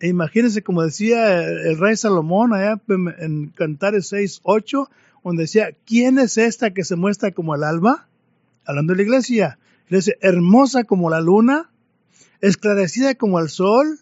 imagínense, 0.00 0.62
como 0.62 0.82
decía 0.82 1.42
el 1.44 1.78
rey 1.78 1.96
Salomón 1.96 2.54
allá 2.54 2.80
en 3.18 3.48
Cantares 3.48 4.08
6, 4.08 4.40
8, 4.44 4.88
donde 5.24 5.42
decía, 5.42 5.70
¿quién 5.84 6.18
es 6.18 6.38
esta 6.38 6.72
que 6.72 6.84
se 6.84 6.96
muestra 6.96 7.32
como 7.32 7.54
el 7.54 7.64
alba? 7.64 8.06
Hablando 8.64 8.92
de 8.92 8.98
la 8.98 9.02
iglesia. 9.02 9.58
Iglesia 9.86 10.14
hermosa 10.20 10.84
como 10.84 11.10
la 11.10 11.20
luna, 11.20 11.70
esclarecida 12.40 13.16
como 13.16 13.40
el 13.40 13.48
sol, 13.48 13.98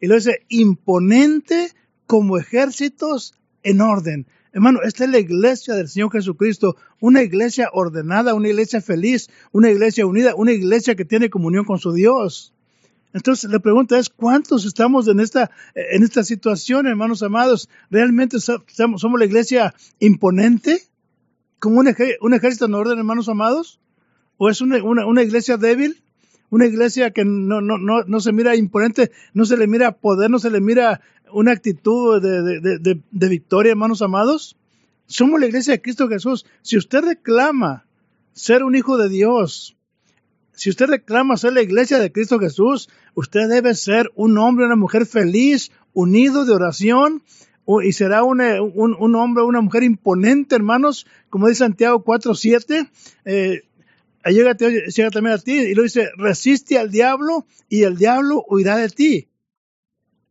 y 0.00 0.06
lo 0.06 0.16
dice 0.16 0.44
imponente 0.48 1.72
como 2.06 2.36
ejércitos 2.36 3.34
en 3.62 3.80
orden. 3.80 4.26
Hermano, 4.52 4.80
esta 4.82 5.04
es 5.04 5.10
la 5.10 5.18
iglesia 5.18 5.74
del 5.74 5.88
Señor 5.88 6.10
Jesucristo, 6.10 6.76
una 6.98 7.22
iglesia 7.22 7.70
ordenada, 7.72 8.34
una 8.34 8.48
iglesia 8.48 8.80
feliz, 8.80 9.30
una 9.52 9.70
iglesia 9.70 10.06
unida, 10.06 10.34
una 10.34 10.52
iglesia 10.52 10.96
que 10.96 11.04
tiene 11.04 11.30
comunión 11.30 11.64
con 11.64 11.78
su 11.78 11.92
Dios. 11.92 12.52
Entonces 13.12 13.50
la 13.50 13.60
pregunta 13.60 13.98
es, 13.98 14.08
¿cuántos 14.08 14.64
estamos 14.64 15.06
en 15.08 15.20
esta, 15.20 15.50
en 15.74 16.02
esta 16.02 16.24
situación, 16.24 16.86
hermanos 16.86 17.22
amados? 17.22 17.68
¿Realmente 17.90 18.38
somos, 18.40 19.02
la 19.18 19.24
iglesia 19.24 19.74
imponente? 19.98 20.82
¿Como 21.60 21.80
un, 21.80 21.88
ejército 22.34 22.64
en 22.64 22.74
orden, 22.74 22.98
hermanos 22.98 23.28
amados? 23.28 23.80
¿O 24.36 24.48
es 24.48 24.60
una, 24.60 24.82
una 24.82 25.22
iglesia 25.22 25.58
débil? 25.58 26.02
Una 26.50 26.66
iglesia 26.66 27.12
que 27.12 27.24
no, 27.24 27.60
no, 27.60 27.78
no, 27.78 28.02
no 28.04 28.20
se 28.20 28.32
mira 28.32 28.56
imponente, 28.56 29.10
no 29.32 29.44
se 29.44 29.56
le 29.56 29.66
mira 29.66 29.92
poder, 29.92 30.30
no 30.30 30.38
se 30.38 30.50
le 30.50 30.60
mira 30.60 31.00
una 31.32 31.52
actitud 31.52 32.20
de, 32.20 32.60
de, 32.60 33.00
de, 33.10 33.28
victoria, 33.28 33.70
hermanos 33.70 34.02
amados. 34.02 34.56
Somos 35.06 35.40
la 35.40 35.46
iglesia 35.46 35.72
de 35.72 35.80
Cristo 35.80 36.08
Jesús. 36.08 36.44
Si 36.62 36.76
usted 36.76 37.02
reclama 37.02 37.86
ser 38.32 38.64
un 38.64 38.74
hijo 38.74 38.96
de 38.96 39.08
Dios, 39.08 39.76
si 40.52 40.70
usted 40.70 40.86
reclama 40.86 41.36
ser 41.36 41.52
la 41.52 41.62
iglesia 41.62 41.98
de 41.98 42.12
Cristo 42.12 42.38
Jesús, 42.38 42.88
usted 43.14 43.48
debe 43.48 43.74
ser 43.74 44.10
un 44.14 44.36
hombre, 44.38 44.66
una 44.66 44.76
mujer 44.76 45.06
feliz, 45.06 45.70
unido 45.92 46.44
de 46.44 46.52
oración, 46.52 47.22
y 47.84 47.92
será 47.92 48.24
un, 48.24 48.40
un, 48.40 48.96
un 48.98 49.14
hombre, 49.14 49.44
una 49.44 49.60
mujer 49.60 49.84
imponente, 49.84 50.56
hermanos, 50.56 51.06
como 51.28 51.46
dice 51.46 51.60
Santiago 51.60 52.04
4.7, 52.04 52.90
eh, 53.24 53.62
llega, 54.24 54.54
llega 54.54 55.10
también 55.10 55.34
a 55.34 55.38
ti 55.38 55.52
y 55.52 55.74
lo 55.74 55.82
dice, 55.82 56.10
resiste 56.16 56.78
al 56.78 56.90
diablo 56.90 57.46
y 57.68 57.84
el 57.84 57.96
diablo 57.96 58.44
huirá 58.48 58.76
de 58.76 58.88
ti. 58.88 59.28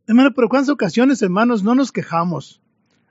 Hermano, 0.06 0.32
pero 0.34 0.48
¿cuántas 0.48 0.70
ocasiones, 0.70 1.22
hermanos, 1.22 1.62
no 1.62 1.74
nos 1.74 1.92
quejamos? 1.92 2.60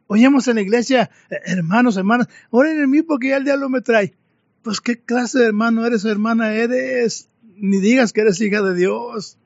Oímos 0.07 0.47
en 0.47 0.55
la 0.55 0.61
iglesia, 0.61 1.11
eh, 1.29 1.37
hermanos, 1.45 1.97
hermanas, 1.97 2.27
oren 2.49 2.81
en 2.81 2.89
mí 2.89 3.03
porque 3.03 3.29
ya 3.29 3.37
el 3.37 3.45
diablo 3.45 3.69
me 3.69 3.81
trae. 3.81 4.15
Pues 4.61 4.81
qué 4.81 4.99
clase 4.99 5.39
de 5.39 5.45
hermano 5.45 5.85
eres 5.85 6.03
o 6.03 6.09
hermana 6.09 6.53
eres. 6.53 7.29
Ni 7.55 7.79
digas 7.79 8.11
que 8.11 8.21
eres 8.21 8.41
hija 8.41 8.61
de 8.61 8.75
Dios. 8.75 9.37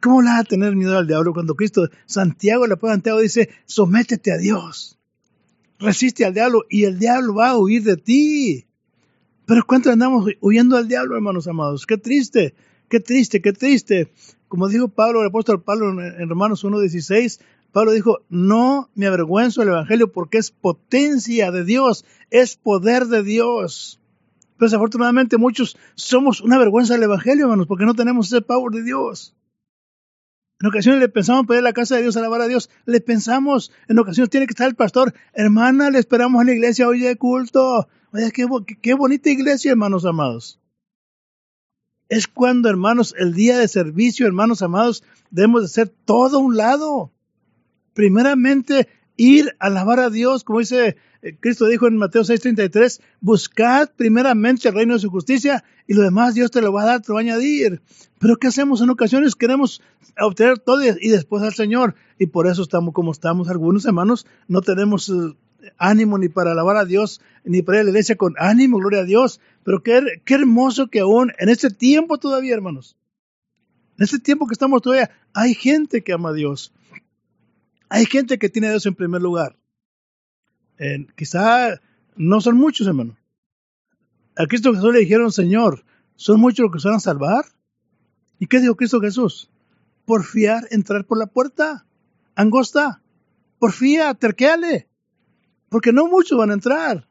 ¿Cómo 0.00 0.20
le 0.20 0.30
vas 0.30 0.40
a 0.40 0.44
tener 0.44 0.76
miedo 0.76 0.98
al 0.98 1.06
diablo 1.06 1.32
cuando 1.32 1.54
Cristo, 1.54 1.88
Santiago, 2.06 2.66
le 2.66 2.76
pone 2.76 2.94
Santiago, 2.94 3.20
dice, 3.20 3.48
sométete 3.64 4.32
a 4.32 4.36
Dios, 4.36 4.98
resiste 5.78 6.26
al 6.26 6.34
diablo 6.34 6.64
y 6.68 6.84
el 6.84 6.98
diablo 6.98 7.34
va 7.34 7.50
a 7.50 7.56
huir 7.56 7.82
de 7.84 7.96
ti. 7.96 8.66
Pero 9.46 9.64
¿cuánto 9.66 9.90
andamos 9.90 10.26
huyendo 10.40 10.76
al 10.76 10.88
diablo, 10.88 11.16
hermanos 11.16 11.46
amados? 11.46 11.86
Qué 11.86 11.98
triste, 11.98 12.54
qué 12.88 13.00
triste, 13.00 13.42
qué 13.42 13.52
triste. 13.52 14.10
Como 14.48 14.68
dijo 14.68 14.88
Pablo, 14.88 15.20
el 15.20 15.28
apóstol 15.28 15.62
Pablo 15.62 16.00
en 16.02 16.28
Romanos 16.28 16.64
1.16, 16.64 17.40
Pablo 17.70 17.92
dijo, 17.92 18.20
no 18.30 18.88
me 18.94 19.06
avergüenzo 19.06 19.60
del 19.60 19.70
Evangelio 19.70 20.12
porque 20.12 20.38
es 20.38 20.50
potencia 20.50 21.50
de 21.50 21.64
Dios, 21.64 22.06
es 22.30 22.56
poder 22.56 23.06
de 23.06 23.22
Dios. 23.22 24.00
Pero 24.56 24.70
desafortunadamente 24.70 25.36
muchos 25.36 25.76
somos 25.94 26.40
una 26.40 26.56
vergüenza 26.56 26.94
del 26.94 27.02
Evangelio, 27.02 27.44
hermanos, 27.44 27.66
porque 27.66 27.84
no 27.84 27.94
tenemos 27.94 28.28
ese 28.28 28.40
power 28.40 28.72
de 28.72 28.84
Dios. 28.84 29.34
En 30.60 30.68
ocasiones 30.68 31.00
le 31.00 31.08
pensamos 31.08 31.46
pedir 31.46 31.62
la 31.62 31.72
casa 31.72 31.96
de 31.96 32.02
Dios, 32.02 32.16
alabar 32.16 32.40
a 32.40 32.46
Dios. 32.46 32.70
Le 32.86 33.00
pensamos, 33.00 33.72
en 33.88 33.98
ocasiones 33.98 34.30
tiene 34.30 34.46
que 34.46 34.52
estar 34.52 34.68
el 34.68 34.76
pastor. 34.76 35.12
Hermana, 35.32 35.90
le 35.90 35.98
esperamos 35.98 36.40
en 36.40 36.46
la 36.46 36.52
iglesia 36.52 36.88
hoy 36.88 37.00
de 37.00 37.16
culto. 37.16 37.88
Oye, 38.12 38.30
qué, 38.32 38.46
qué 38.80 38.94
bonita 38.94 39.30
iglesia, 39.30 39.72
hermanos 39.72 40.04
amados. 40.04 40.60
Es 42.08 42.28
cuando, 42.28 42.68
hermanos, 42.68 43.14
el 43.18 43.34
día 43.34 43.58
de 43.58 43.66
servicio, 43.66 44.26
hermanos 44.26 44.62
amados, 44.62 45.02
debemos 45.30 45.62
de 45.62 45.68
ser 45.68 45.88
todo 45.88 46.38
un 46.38 46.56
lado. 46.56 47.12
Primeramente, 47.92 48.88
ir 49.16 49.56
a 49.58 49.66
alabar 49.66 49.98
a 50.00 50.10
Dios, 50.10 50.44
como 50.44 50.60
dice 50.60 50.96
Cristo 51.40 51.66
dijo 51.66 51.86
en 51.86 51.96
Mateo 51.96 52.22
6:33, 52.22 53.00
buscad 53.20 53.90
primeramente 53.96 54.68
el 54.68 54.74
reino 54.74 54.94
de 54.94 55.00
su 55.00 55.10
justicia 55.10 55.64
y 55.86 55.94
lo 55.94 56.02
demás 56.02 56.34
Dios 56.34 56.50
te 56.50 56.60
lo 56.60 56.72
va 56.72 56.82
a 56.82 56.86
dar, 56.86 57.00
te 57.00 57.08
lo 57.08 57.14
va 57.14 57.20
a 57.20 57.22
añadir. 57.22 57.80
Pero 58.18 58.36
¿qué 58.36 58.48
hacemos 58.48 58.82
en 58.82 58.90
ocasiones? 58.90 59.34
Queremos 59.34 59.80
obtener 60.20 60.58
todo 60.58 60.82
y 60.82 61.08
después 61.08 61.42
al 61.42 61.54
Señor. 61.54 61.94
Y 62.18 62.26
por 62.26 62.46
eso 62.46 62.62
estamos 62.62 62.92
como 62.94 63.12
estamos. 63.12 63.48
Algunos 63.48 63.86
hermanos 63.86 64.26
no 64.48 64.60
tenemos 64.60 65.08
eh, 65.08 65.12
ánimo 65.78 66.18
ni 66.18 66.28
para 66.28 66.52
alabar 66.52 66.76
a 66.76 66.84
Dios, 66.84 67.20
ni 67.44 67.62
para 67.62 67.78
ir 67.78 67.80
a 67.80 67.84
la 67.84 67.90
iglesia 67.90 68.16
con 68.16 68.34
ánimo, 68.38 68.78
gloria 68.78 69.00
a 69.00 69.04
Dios. 69.04 69.40
Pero 69.62 69.82
qué, 69.82 70.02
qué 70.24 70.34
hermoso 70.34 70.88
que 70.88 71.00
aún 71.00 71.32
en 71.38 71.48
este 71.48 71.70
tiempo 71.70 72.18
todavía, 72.18 72.54
hermanos, 72.54 72.96
en 73.98 74.04
este 74.04 74.18
tiempo 74.18 74.46
que 74.46 74.54
estamos 74.54 74.82
todavía, 74.82 75.10
hay 75.32 75.54
gente 75.54 76.02
que 76.02 76.12
ama 76.12 76.30
a 76.30 76.34
Dios. 76.34 76.72
Hay 77.88 78.06
gente 78.06 78.38
que 78.38 78.48
tiene 78.48 78.68
a 78.68 78.70
Dios 78.70 78.86
en 78.86 78.94
primer 78.94 79.22
lugar. 79.22 79.56
Quizá 81.16 81.80
no 82.16 82.40
son 82.40 82.56
muchos, 82.56 82.86
hermano. 82.86 83.16
A 84.36 84.46
Cristo 84.46 84.74
Jesús 84.74 84.92
le 84.92 85.00
dijeron, 85.00 85.30
Señor, 85.32 85.84
¿son 86.16 86.40
muchos 86.40 86.64
los 86.64 86.72
que 86.72 86.80
se 86.80 86.88
van 86.88 86.96
a 86.96 87.00
salvar? 87.00 87.44
¿Y 88.38 88.46
qué 88.46 88.60
dijo 88.60 88.76
Cristo 88.76 89.00
Jesús? 89.00 89.50
Porfiar, 90.04 90.64
entrar 90.70 91.04
por 91.04 91.18
la 91.18 91.26
puerta. 91.26 91.86
Angosta. 92.34 93.00
Porfía, 93.58 94.14
terqueale. 94.14 94.88
Porque 95.68 95.92
no 95.92 96.08
muchos 96.08 96.36
van 96.36 96.50
a 96.50 96.54
entrar. 96.54 97.08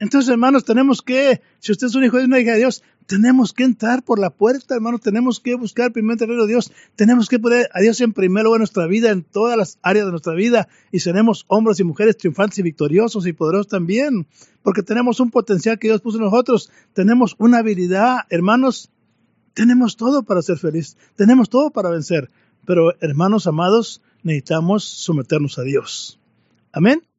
Entonces, 0.00 0.30
hermanos, 0.30 0.64
tenemos 0.64 1.02
que, 1.02 1.42
si 1.58 1.72
usted 1.72 1.88
es 1.88 1.94
un 1.94 2.04
hijo 2.04 2.16
de 2.16 2.24
una 2.24 2.40
hija 2.40 2.52
de 2.52 2.58
Dios, 2.58 2.82
tenemos 3.06 3.52
que 3.52 3.64
entrar 3.64 4.02
por 4.02 4.18
la 4.18 4.30
puerta, 4.30 4.74
hermanos, 4.74 5.02
tenemos 5.02 5.40
que 5.40 5.54
buscar 5.56 5.92
primer 5.92 6.16
el 6.22 6.38
de 6.38 6.46
Dios, 6.46 6.72
tenemos 6.96 7.28
que 7.28 7.38
poner 7.38 7.68
a 7.74 7.80
Dios 7.80 8.00
en 8.00 8.14
primer 8.14 8.44
lugar 8.44 8.58
en 8.58 8.60
nuestra 8.60 8.86
vida, 8.86 9.10
en 9.10 9.22
todas 9.24 9.58
las 9.58 9.78
áreas 9.82 10.06
de 10.06 10.10
nuestra 10.10 10.32
vida, 10.32 10.68
y 10.90 11.00
seremos 11.00 11.44
hombres 11.48 11.78
y 11.80 11.84
mujeres 11.84 12.16
triunfantes 12.16 12.58
y 12.58 12.62
victoriosos 12.62 13.26
y 13.26 13.34
poderosos 13.34 13.68
también, 13.68 14.26
porque 14.62 14.82
tenemos 14.82 15.20
un 15.20 15.30
potencial 15.30 15.78
que 15.78 15.88
Dios 15.88 16.00
puso 16.00 16.16
en 16.16 16.24
nosotros, 16.24 16.72
tenemos 16.94 17.36
una 17.38 17.58
habilidad, 17.58 18.20
hermanos, 18.30 18.90
tenemos 19.52 19.98
todo 19.98 20.22
para 20.22 20.40
ser 20.40 20.56
feliz, 20.56 20.96
tenemos 21.14 21.50
todo 21.50 21.72
para 21.72 21.90
vencer, 21.90 22.30
pero 22.64 22.94
hermanos 23.00 23.46
amados, 23.46 24.00
necesitamos 24.22 24.82
someternos 24.84 25.58
a 25.58 25.62
Dios. 25.62 26.18
Amén. 26.72 27.09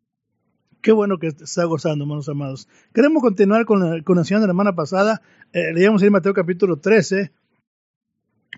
Qué 0.82 0.92
bueno 0.92 1.20
que 1.20 1.28
está 1.28 1.64
gozando, 1.66 2.06
hermanos 2.06 2.28
amados. 2.28 2.68
Queremos 2.92 3.22
continuar 3.22 3.66
con 3.66 3.80
la, 3.82 4.04
con 4.04 4.16
de 4.18 4.24
la 4.24 4.48
semana 4.48 4.74
pasada. 4.74 5.22
Eh, 5.54 5.74
leíamos 5.74 6.02
en 6.02 6.12
Mateo 6.12 6.34
capítulo 6.34 6.78
13, 6.78 7.32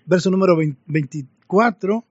verso 0.06 0.30
número 0.30 0.56
24, 0.86 2.04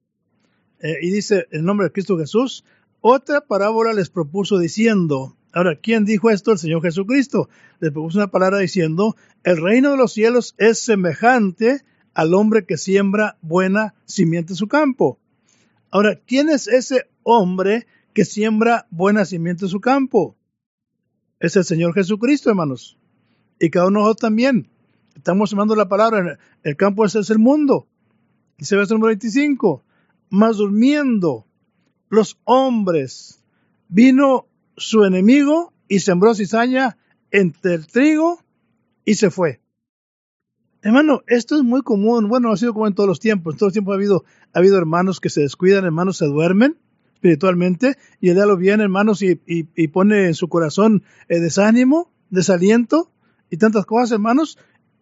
eh, 0.82 0.94
y 1.02 1.10
dice 1.10 1.48
el 1.50 1.66
nombre 1.66 1.88
de 1.88 1.92
Cristo 1.92 2.16
Jesús. 2.16 2.64
Otra 3.02 3.42
parábola 3.42 3.92
les 3.92 4.12
propuso 4.12 4.60
diciendo, 4.60 5.36
ahora, 5.52 5.80
¿quién 5.82 6.06
dijo 6.06 6.30
esto? 6.30 6.52
El 6.52 6.60
Señor 6.60 6.84
Jesucristo. 6.84 7.50
Les 7.80 7.92
propuso 7.92 8.20
una 8.20 8.28
palabra 8.28 8.60
diciendo, 8.60 9.16
el 9.44 9.60
reino 9.60 9.90
de 9.90 9.98
los 9.98 10.14
cielos 10.14 10.54
es 10.60 10.78
semejante 10.78 11.82
al 12.14 12.36
hombre 12.36 12.66
que 12.66 12.78
siembra 12.78 13.38
buena 13.42 13.96
simiente 14.06 14.54
en 14.54 14.58
su 14.58 14.68
campo. 14.68 15.18
Ahora, 15.90 16.20
¿quién 16.28 16.50
es 16.50 16.68
ese 16.68 17.08
hombre 17.24 17.88
que 18.14 18.26
siembra 18.26 18.88
buen 18.90 19.16
nacimiento 19.16 19.66
en 19.66 19.70
su 19.70 19.82
campo. 19.82 20.38
Es 21.40 21.56
el 21.56 21.66
Señor 21.66 21.94
Jesucristo, 21.94 22.50
hermanos. 22.50 22.98
Y 23.60 23.70
cada 23.70 23.88
uno 23.88 24.00
de 24.00 24.04
nosotros 24.04 24.22
también. 24.22 24.70
Estamos 25.16 25.50
sembrando 25.50 25.76
la 25.76 25.90
palabra. 25.90 26.40
El 26.64 26.76
campo 26.76 27.06
es 27.06 27.30
el 27.30 27.40
mundo. 27.40 27.88
Dice 28.58 28.76
verso 28.76 28.94
número 28.94 29.10
25. 29.10 29.84
Mas 30.30 30.58
durmiendo 30.58 31.46
los 32.10 32.40
hombres, 32.46 33.42
vino 33.88 34.48
su 34.78 35.04
enemigo 35.04 35.74
y 35.88 36.00
sembró 36.00 36.34
cizaña 36.34 36.98
entre 37.32 37.76
el 37.76 37.88
trigo 37.88 38.40
y 39.06 39.16
se 39.16 39.30
fue. 39.30 39.60
Hermano, 40.82 41.24
esto 41.28 41.56
es 41.56 41.64
muy 41.64 41.82
común. 41.82 42.28
Bueno, 42.28 42.52
ha 42.52 42.58
sido 42.58 42.74
como 42.74 42.88
en 42.88 42.94
todos 42.94 43.08
los 43.08 43.20
tiempos. 43.20 43.54
En 43.54 43.58
todos 43.60 43.68
los 43.68 43.74
tiempos 43.74 43.94
ha 43.94 43.96
habido, 43.96 44.26
ha 44.54 44.60
habido 44.60 44.78
hermanos 44.78 45.20
que 45.20 45.30
se 45.30 45.42
descuidan, 45.42 45.86
hermanos 45.86 46.18
se 46.18 46.26
duermen 46.26 46.78
espiritualmente 47.24 47.98
y 48.20 48.30
el 48.30 48.36
diablo 48.36 48.58
viene, 48.58 48.84
hermanos, 48.84 49.22
y, 49.22 49.40
y, 49.48 49.88
pone 49.88 50.26
en 50.26 50.34
su 50.34 50.50
corazón 50.50 51.04
eh, 51.30 51.40
desánimo, 51.40 52.12
desaliento 52.30 53.14
y 53.50 53.56
tantas 53.56 53.86
cosas, 53.86 54.12
hermanos. 54.12 54.58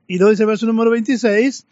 Y 0.06 0.20
lo 0.20 0.30
dice 0.30 0.44
el 0.44 0.48
verso 0.48 0.68
número 0.68 0.92
26, 0.92 1.66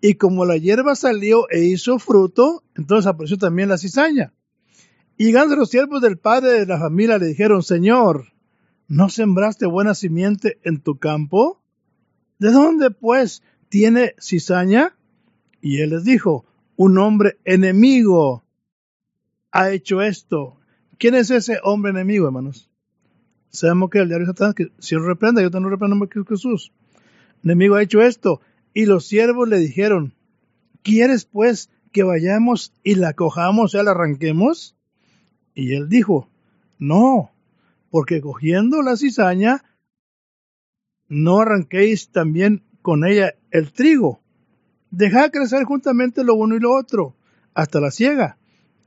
y 0.00 0.14
como 0.14 0.44
la 0.44 0.58
hierba 0.58 0.94
salió 0.94 1.48
e 1.50 1.64
hizo 1.64 1.98
fruto, 1.98 2.62
entonces 2.76 3.08
apareció 3.08 3.36
también 3.36 3.68
la 3.68 3.78
cizaña. 3.78 4.32
Y 5.16 5.26
llegando 5.26 5.56
los 5.56 5.70
siervos 5.70 6.00
del 6.00 6.18
padre 6.18 6.60
de 6.60 6.66
la 6.66 6.78
familia 6.78 7.18
le 7.18 7.26
dijeron, 7.26 7.64
Señor, 7.64 8.32
¿no 8.86 9.08
sembraste 9.08 9.66
buena 9.66 9.94
simiente 9.94 10.60
en 10.62 10.80
tu 10.80 10.98
campo? 10.98 11.62
¿De 12.38 12.52
dónde 12.52 12.92
pues 12.92 13.42
tiene 13.68 14.14
cizaña? 14.20 14.96
Y 15.60 15.80
él 15.80 15.90
les 15.90 16.04
dijo, 16.04 16.44
un 16.76 16.98
hombre 16.98 17.38
enemigo 17.44 18.45
ha 19.56 19.70
hecho 19.70 20.02
esto. 20.02 20.58
¿Quién 20.98 21.14
es 21.14 21.30
ese 21.30 21.58
hombre 21.62 21.90
enemigo, 21.90 22.26
hermanos? 22.26 22.70
Sabemos 23.48 23.88
que 23.88 24.00
el 24.00 24.08
diario 24.08 24.26
de 24.26 24.32
Satanás, 24.32 24.54
que 24.54 24.70
si 24.78 24.94
lo 24.94 25.06
reprenda, 25.06 25.40
yo 25.40 25.50
también 25.50 25.70
reprendo 25.70 25.96
en 25.96 26.26
Jesús. 26.26 26.72
El 27.42 27.50
enemigo 27.52 27.76
ha 27.76 27.82
hecho 27.82 28.02
esto. 28.02 28.42
Y 28.74 28.84
los 28.84 29.06
siervos 29.06 29.48
le 29.48 29.58
dijeron, 29.58 30.12
¿quieres 30.82 31.24
pues 31.24 31.70
que 31.90 32.02
vayamos 32.02 32.74
y 32.82 32.96
la 32.96 33.14
cojamos, 33.14 33.70
sea, 33.70 33.82
la 33.82 33.92
arranquemos? 33.92 34.76
Y 35.54 35.74
él 35.74 35.88
dijo, 35.88 36.28
no, 36.78 37.30
porque 37.88 38.20
cogiendo 38.20 38.82
la 38.82 38.96
cizaña, 38.96 39.64
no 41.08 41.40
arranquéis 41.40 42.10
también 42.10 42.62
con 42.82 43.06
ella 43.06 43.34
el 43.50 43.72
trigo. 43.72 44.20
Dejad 44.90 45.30
crecer 45.30 45.64
juntamente 45.64 46.24
lo 46.24 46.34
uno 46.34 46.56
y 46.56 46.60
lo 46.60 46.74
otro, 46.74 47.14
hasta 47.54 47.80
la 47.80 47.90
siega 47.90 48.36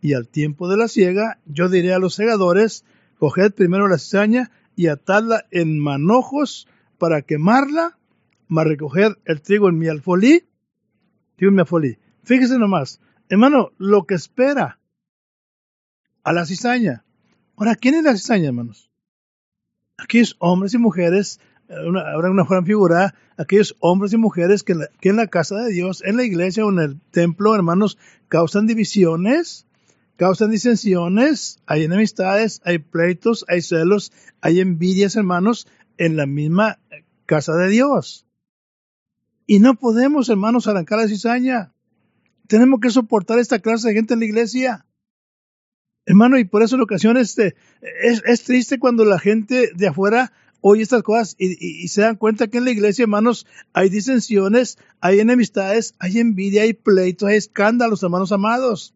y 0.02 0.14
al 0.14 0.28
tiempo 0.28 0.70
de 0.70 0.78
la 0.78 0.88
siega, 0.88 1.40
yo 1.46 1.70
diré 1.70 1.94
a 1.94 2.00
los 2.00 2.16
segadores, 2.16 2.86
coged 3.18 3.54
primero 3.54 3.88
la 3.88 3.98
cizaña 3.98 4.52
y 4.76 4.88
atadla 4.88 5.46
en 5.52 5.80
manojos 5.80 6.68
para 6.98 7.22
quemarla, 7.22 7.98
más 8.48 8.66
recoger 8.66 9.18
el 9.26 9.42
trigo 9.42 9.70
en 9.70 9.78
mi 9.78 9.88
alfolí, 9.88 10.46
en 11.38 11.54
mi 11.54 11.62
alfolí. 11.62 11.98
Fíjese 12.24 12.58
nomás, 12.58 13.02
hermano, 13.30 13.72
lo 13.78 14.06
que 14.06 14.16
espera 14.16 14.80
a 16.24 16.34
la 16.34 16.46
cizaña. 16.46 17.04
Ahora, 17.56 17.76
¿quién 17.76 17.96
es 17.96 18.04
la 18.04 18.16
cizaña, 18.16 18.48
hermanos? 18.48 18.90
Aquellos 19.98 20.36
hombres 20.40 20.74
y 20.74 20.78
mujeres, 20.78 21.40
habrá 21.70 22.32
una 22.32 22.46
gran 22.46 22.66
figura, 22.66 23.16
aquellos 23.38 23.76
hombres 23.80 24.14
y 24.14 24.18
mujeres 24.18 24.64
que 24.64 24.76
en 25.02 25.16
la 25.16 25.28
casa 25.28 25.58
de 25.58 25.72
Dios, 25.72 26.02
en 26.06 26.18
la 26.18 26.24
iglesia 26.24 26.66
o 26.66 26.72
en 26.72 26.80
el 26.80 27.02
templo, 27.12 27.54
hermanos, 27.54 27.98
causan 28.28 28.66
divisiones, 28.66 29.68
causan 30.20 30.52
disensiones, 30.52 31.60
hay 31.66 31.86
enemistades, 31.86 32.62
hay 32.66 32.80
pleitos, 32.80 33.46
hay 33.48 33.62
celos, 33.62 34.12
hay 34.42 34.60
envidias, 34.60 35.16
hermanos, 35.16 35.66
en 35.98 36.18
la 36.18 36.26
misma 36.26 36.78
casa 37.26 37.56
de 37.56 37.70
Dios. 37.70 38.28
Y 39.48 39.60
no 39.60 39.76
podemos, 39.76 40.28
hermanos, 40.28 40.68
arrancar 40.68 41.00
la 41.00 41.08
cizaña. 41.08 41.72
Tenemos 42.48 42.82
que 42.82 42.90
soportar 42.90 43.40
esta 43.40 43.60
clase 43.60 43.88
de 43.88 43.94
gente 43.94 44.14
en 44.14 44.20
la 44.20 44.26
iglesia. 44.26 44.86
Hermano, 46.06 46.38
y 46.38 46.44
por 46.44 46.64
eso 46.64 46.76
en 46.76 46.82
ocasiones 46.82 47.30
este, 47.30 47.56
es, 48.04 48.22
es 48.26 48.44
triste 48.44 48.78
cuando 48.78 49.06
la 49.06 49.20
gente 49.20 49.72
de 49.74 49.88
afuera 49.88 50.34
oye 50.60 50.82
estas 50.82 51.02
cosas 51.02 51.38
y, 51.40 51.88
se 51.88 52.02
dan 52.02 52.18
cuenta 52.18 52.50
que 52.50 52.58
en 52.58 52.66
la 52.66 52.72
iglesia, 52.72 53.04
hermanos, 53.04 53.48
hay 53.72 53.88
disensiones, 53.88 54.80
hay 55.00 55.22
enemistades, 55.22 55.96
hay 55.98 56.20
envidia, 56.20 56.64
hay 56.64 56.74
pleitos, 56.74 57.30
hay 57.30 57.38
escándalos, 57.38 58.04
hermanos 58.04 58.34
amados. 58.34 58.94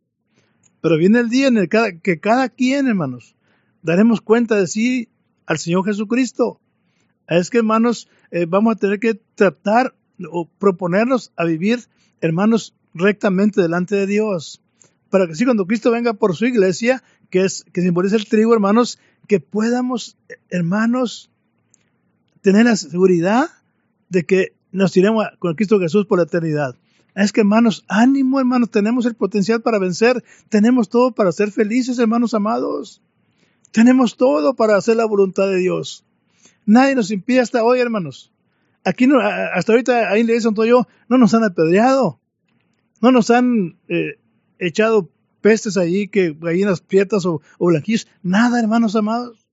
Pero 0.84 0.98
viene 0.98 1.20
el 1.20 1.30
día 1.30 1.48
en 1.48 1.58
el 1.58 1.70
que 1.70 2.20
cada 2.20 2.50
quien, 2.50 2.90
hermanos, 2.90 3.38
daremos 3.84 4.20
cuenta 4.20 4.58
de 4.58 4.68
sí 4.68 5.08
al 5.46 5.58
Señor 5.58 5.86
Jesucristo. 5.86 6.60
Es 7.26 7.50
que, 7.50 7.60
hermanos, 7.60 8.10
eh, 8.32 8.48
vamos 8.50 8.76
a 8.76 8.80
tener 8.80 9.00
que 9.00 9.14
tratar 9.36 9.96
o 10.30 10.46
proponernos 10.46 11.32
a 11.38 11.46
vivir, 11.46 11.86
hermanos, 12.20 12.76
rectamente 12.94 13.62
delante 13.62 13.96
de 13.96 14.08
Dios. 14.08 14.62
Para 15.10 15.26
que 15.26 15.36
si 15.36 15.46
cuando 15.46 15.66
Cristo 15.66 15.90
venga 15.90 16.16
por 16.16 16.36
su 16.36 16.46
iglesia, 16.48 17.02
que 17.30 17.46
es 17.46 17.64
que 17.72 17.80
simboliza 17.80 18.18
el 18.18 18.28
trigo, 18.28 18.54
hermanos, 18.54 19.00
que 19.30 19.40
podamos, 19.40 20.18
hermanos, 20.50 21.32
tener 22.42 22.66
la 22.66 22.76
seguridad 22.76 23.46
de 24.10 24.26
que 24.26 24.54
nos 24.74 24.98
iremos 24.98 25.28
con 25.40 25.56
Cristo 25.56 25.80
Jesús 25.80 26.08
por 26.08 26.18
la 26.18 26.26
eternidad. 26.26 26.76
Es 27.16 27.32
que, 27.32 27.42
hermanos, 27.42 27.86
ánimo, 27.88 28.40
hermanos, 28.40 28.72
tenemos 28.72 29.06
el 29.06 29.16
potencial 29.16 29.62
para 29.62 29.80
vencer, 29.80 30.24
tenemos 30.50 30.90
todo 30.90 31.12
para 31.12 31.32
ser 31.32 31.52
felices, 31.52 32.00
hermanos 32.00 32.34
amados. 32.34 33.02
Tenemos 33.72 34.18
todo 34.18 34.56
para 34.56 34.76
hacer 34.76 34.98
la 34.98 35.06
voluntad 35.06 35.48
de 35.48 35.58
Dios. 35.58 36.06
Nadie 36.66 36.96
nos 36.96 37.12
impide 37.12 37.40
hasta 37.40 37.64
hoy, 37.64 37.80
hermanos. 37.80 38.32
Aquí 38.84 39.08
no, 39.08 39.20
hasta 39.20 39.72
ahorita 39.72 40.10
ahí 40.10 40.24
le 40.24 40.34
dicen 40.34 40.54
todo 40.54 40.66
yo, 40.66 40.88
no 41.08 41.18
nos 41.18 41.34
han 41.34 41.44
apedreado, 41.44 42.20
no 43.02 43.12
nos 43.12 43.30
han 43.30 43.78
eh, 43.88 44.20
echado 44.60 45.10
pestes 45.40 45.78
allí, 45.78 46.08
que 46.08 46.34
gallinas 46.34 46.82
prietas 46.82 47.26
o, 47.26 47.42
o 47.60 47.68
blanquillos, 47.68 48.08
nada, 48.22 48.60
hermanos 48.60 48.96
amados. 48.96 49.48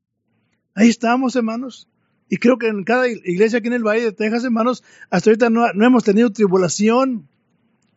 Ahí 0.75 0.88
estamos, 0.88 1.37
hermanos. 1.37 1.88
Y 2.29 2.37
creo 2.37 2.59
que 2.59 2.69
en 2.69 2.85
cada 2.85 3.09
iglesia 3.09 3.59
aquí 3.59 3.67
en 3.67 3.75
el 3.75 3.83
Valle 3.83 4.05
de 4.05 4.12
Texas, 4.12 4.45
hermanos, 4.45 4.85
hasta 5.11 5.31
ahorita 5.31 5.50
no, 5.50 5.67
hemos 5.69 6.05
tenido 6.05 6.31
tribulación. 6.31 7.29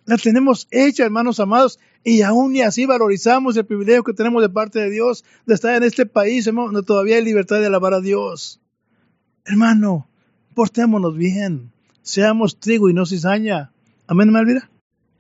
La 0.06 0.18
tenemos 0.18 0.68
hecha, 0.72 1.06
hermanos 1.06 1.40
amados, 1.40 1.80
y 2.04 2.22
aún 2.22 2.56
y 2.56 2.62
así 2.62 2.86
valorizamos 2.86 3.56
el 3.56 3.66
privilegio 3.66 4.04
que 4.04 4.14
tenemos 4.14 4.42
de 4.42 4.50
parte 4.50 4.80
de 4.80 4.90
Dios 4.90 5.24
de 5.46 5.54
estar 5.54 5.76
en 5.76 5.84
este 5.84 6.06
país, 6.06 6.46
hermano, 6.46 6.72
donde 6.72 6.86
todavía 6.86 7.16
hay 7.16 7.24
libertad 7.24 7.60
de 7.60 7.68
alabar 7.68 7.94
a 7.94 8.02
Dios. 8.02 8.60
Hermano, 9.46 10.08
portémonos 10.54 11.16
bien, 11.16 11.72
seamos 12.02 12.60
trigo 12.60 12.90
y 12.90 12.94
no 12.94 13.06
cizaña. 13.06 13.72
Amén, 14.08 14.32
Malvira. 14.32 14.70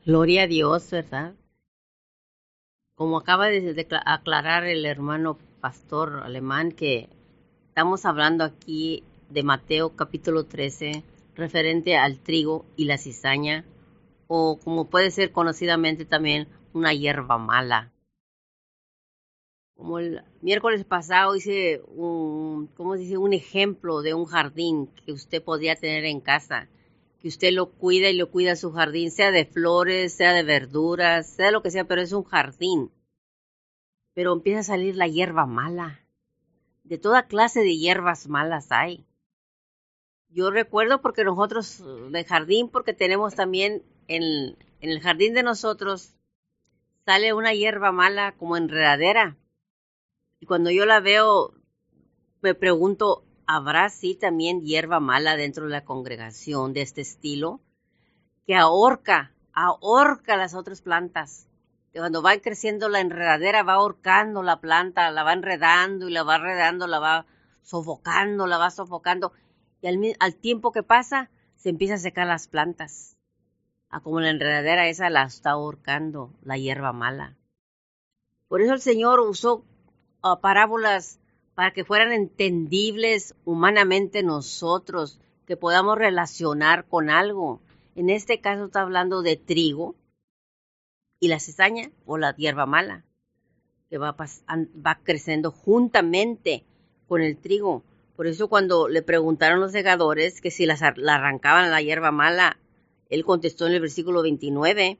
Gloria 0.05 0.43
a 0.43 0.47
Dios, 0.47 0.91
¿verdad? 0.91 1.33
Como 2.95 3.17
acaba 3.17 3.47
de 3.47 3.87
aclarar 4.05 4.65
el 4.65 4.85
hermano 4.85 5.37
pastor 5.61 6.21
alemán 6.23 6.73
que 6.73 7.07
estamos 7.69 8.05
hablando 8.05 8.43
aquí 8.43 9.03
de 9.29 9.43
Mateo 9.43 9.95
capítulo 9.95 10.43
13 10.43 11.03
referente 11.35 11.95
al 11.95 12.19
trigo 12.19 12.65
y 12.75 12.85
la 12.85 12.97
cizaña 12.97 13.63
o 14.35 14.57
como 14.57 14.89
puede 14.89 15.11
ser 15.11 15.31
conocidamente 15.31 16.05
también 16.05 16.47
una 16.73 16.91
hierba 16.91 17.37
mala. 17.37 17.91
Como 19.75 19.99
el 19.99 20.23
miércoles 20.41 20.83
pasado 20.85 21.35
hice 21.35 21.83
un, 21.85 22.65
¿cómo 22.75 22.95
dice? 22.95 23.19
un 23.19 23.33
ejemplo 23.33 24.01
de 24.01 24.15
un 24.15 24.25
jardín 24.25 24.87
que 25.05 25.11
usted 25.11 25.43
podría 25.43 25.75
tener 25.75 26.05
en 26.05 26.19
casa, 26.19 26.67
que 27.21 27.27
usted 27.27 27.53
lo 27.53 27.73
cuida 27.73 28.09
y 28.09 28.17
lo 28.17 28.31
cuida 28.31 28.55
su 28.55 28.71
jardín, 28.71 29.11
sea 29.11 29.29
de 29.29 29.45
flores, 29.45 30.13
sea 30.13 30.33
de 30.33 30.41
verduras, 30.41 31.29
sea 31.29 31.51
lo 31.51 31.61
que 31.61 31.69
sea, 31.69 31.83
pero 31.83 32.01
es 32.01 32.11
un 32.11 32.23
jardín. 32.23 32.89
Pero 34.15 34.33
empieza 34.33 34.61
a 34.61 34.63
salir 34.63 34.95
la 34.95 35.07
hierba 35.07 35.45
mala. 35.45 35.99
De 36.83 36.97
toda 36.97 37.27
clase 37.27 37.59
de 37.59 37.77
hierbas 37.77 38.27
malas 38.27 38.71
hay. 38.71 39.05
Yo 40.29 40.49
recuerdo 40.49 41.03
porque 41.03 41.23
nosotros 41.23 41.83
de 42.09 42.23
jardín, 42.23 42.69
porque 42.69 42.93
tenemos 42.93 43.35
también 43.35 43.83
en, 44.07 44.57
el 44.81 45.01
jardín 45.01 45.33
de 45.33 45.43
nosotros, 45.43 46.15
sale 47.05 47.33
una 47.33 47.53
hierba 47.53 47.91
mala 47.91 48.33
como 48.33 48.57
enredadera 48.57 49.37
y 50.43 50.45
cuando 50.45 50.71
yo 50.71 50.85
la 50.85 50.99
veo, 50.99 51.53
me 52.41 52.53
pregunto, 52.53 53.23
¿habrá 53.47 53.87
sí 53.87 54.13
también 54.13 54.59
hierba 54.59 54.99
mala 54.99 55.37
dentro 55.37 55.63
de 55.63 55.71
la 55.71 55.85
congregación 55.85 56.73
de 56.73 56.81
este 56.81 56.99
estilo? 56.99 57.61
Que 58.45 58.57
ahorca, 58.57 59.31
ahorca 59.53 60.35
las 60.35 60.53
otras 60.53 60.81
plantas. 60.81 61.47
cuando 61.93 62.21
va 62.21 62.37
creciendo 62.39 62.89
la 62.89 62.99
enredadera, 62.99 63.63
va 63.63 63.75
ahorcando 63.75 64.43
la 64.43 64.59
planta, 64.59 65.09
la 65.11 65.23
va 65.23 65.31
enredando 65.31 66.09
y 66.09 66.11
la 66.11 66.23
va 66.23 66.35
enredando, 66.35 66.87
la 66.87 66.99
va 66.99 67.25
sofocando, 67.61 68.45
la 68.45 68.57
va 68.57 68.69
sofocando. 68.69 69.31
Y 69.81 69.87
al, 69.87 69.97
al 70.19 70.35
tiempo 70.35 70.73
que 70.73 70.83
pasa, 70.83 71.29
se 71.55 71.69
empieza 71.69 71.93
a 71.93 71.99
secar 71.99 72.27
las 72.27 72.49
plantas. 72.49 73.15
A 73.93 73.99
como 73.99 74.19
la 74.19 74.31
enredadera 74.31 74.87
esa 74.87 75.11
la 75.11 75.21
está 75.21 75.51
ahorcando, 75.51 76.33
la 76.41 76.57
hierba 76.57 76.93
mala. 76.93 77.37
Por 78.47 78.61
eso 78.61 78.73
el 78.73 78.81
Señor 78.81 79.19
usó 79.19 79.63
parábolas 80.41 81.19
para 81.53 81.73
que 81.73 81.85
fueran 81.85 82.11
entendibles 82.11 83.35
humanamente 83.45 84.23
nosotros, 84.23 85.19
que 85.45 85.57
podamos 85.57 85.95
relacionar 85.95 86.87
con 86.87 87.11
algo. 87.11 87.61
En 87.93 88.09
este 88.09 88.41
caso 88.41 88.65
está 88.65 88.81
hablando 88.81 89.21
de 89.21 89.37
trigo 89.37 89.93
y 91.19 91.27
la 91.27 91.39
cizaña 91.39 91.91
o 92.07 92.17
la 92.17 92.35
hierba 92.35 92.65
mala, 92.65 93.05
que 93.91 93.99
va, 93.99 94.15
creciendo 95.03 95.51
juntamente 95.51 96.65
con 97.07 97.21
el 97.21 97.37
trigo. 97.37 97.83
Por 98.15 98.25
eso 98.25 98.47
cuando 98.47 98.87
le 98.87 99.03
preguntaron 99.03 99.59
los 99.59 99.71
segadores 99.71 100.41
que 100.41 100.49
si 100.49 100.65
la 100.65 100.73
arrancaban 101.13 101.69
la 101.69 101.83
hierba 101.83 102.11
mala, 102.11 102.57
él 103.09 103.25
contestó 103.25 103.67
en 103.67 103.73
el 103.73 103.81
versículo 103.81 104.21
29, 104.21 104.99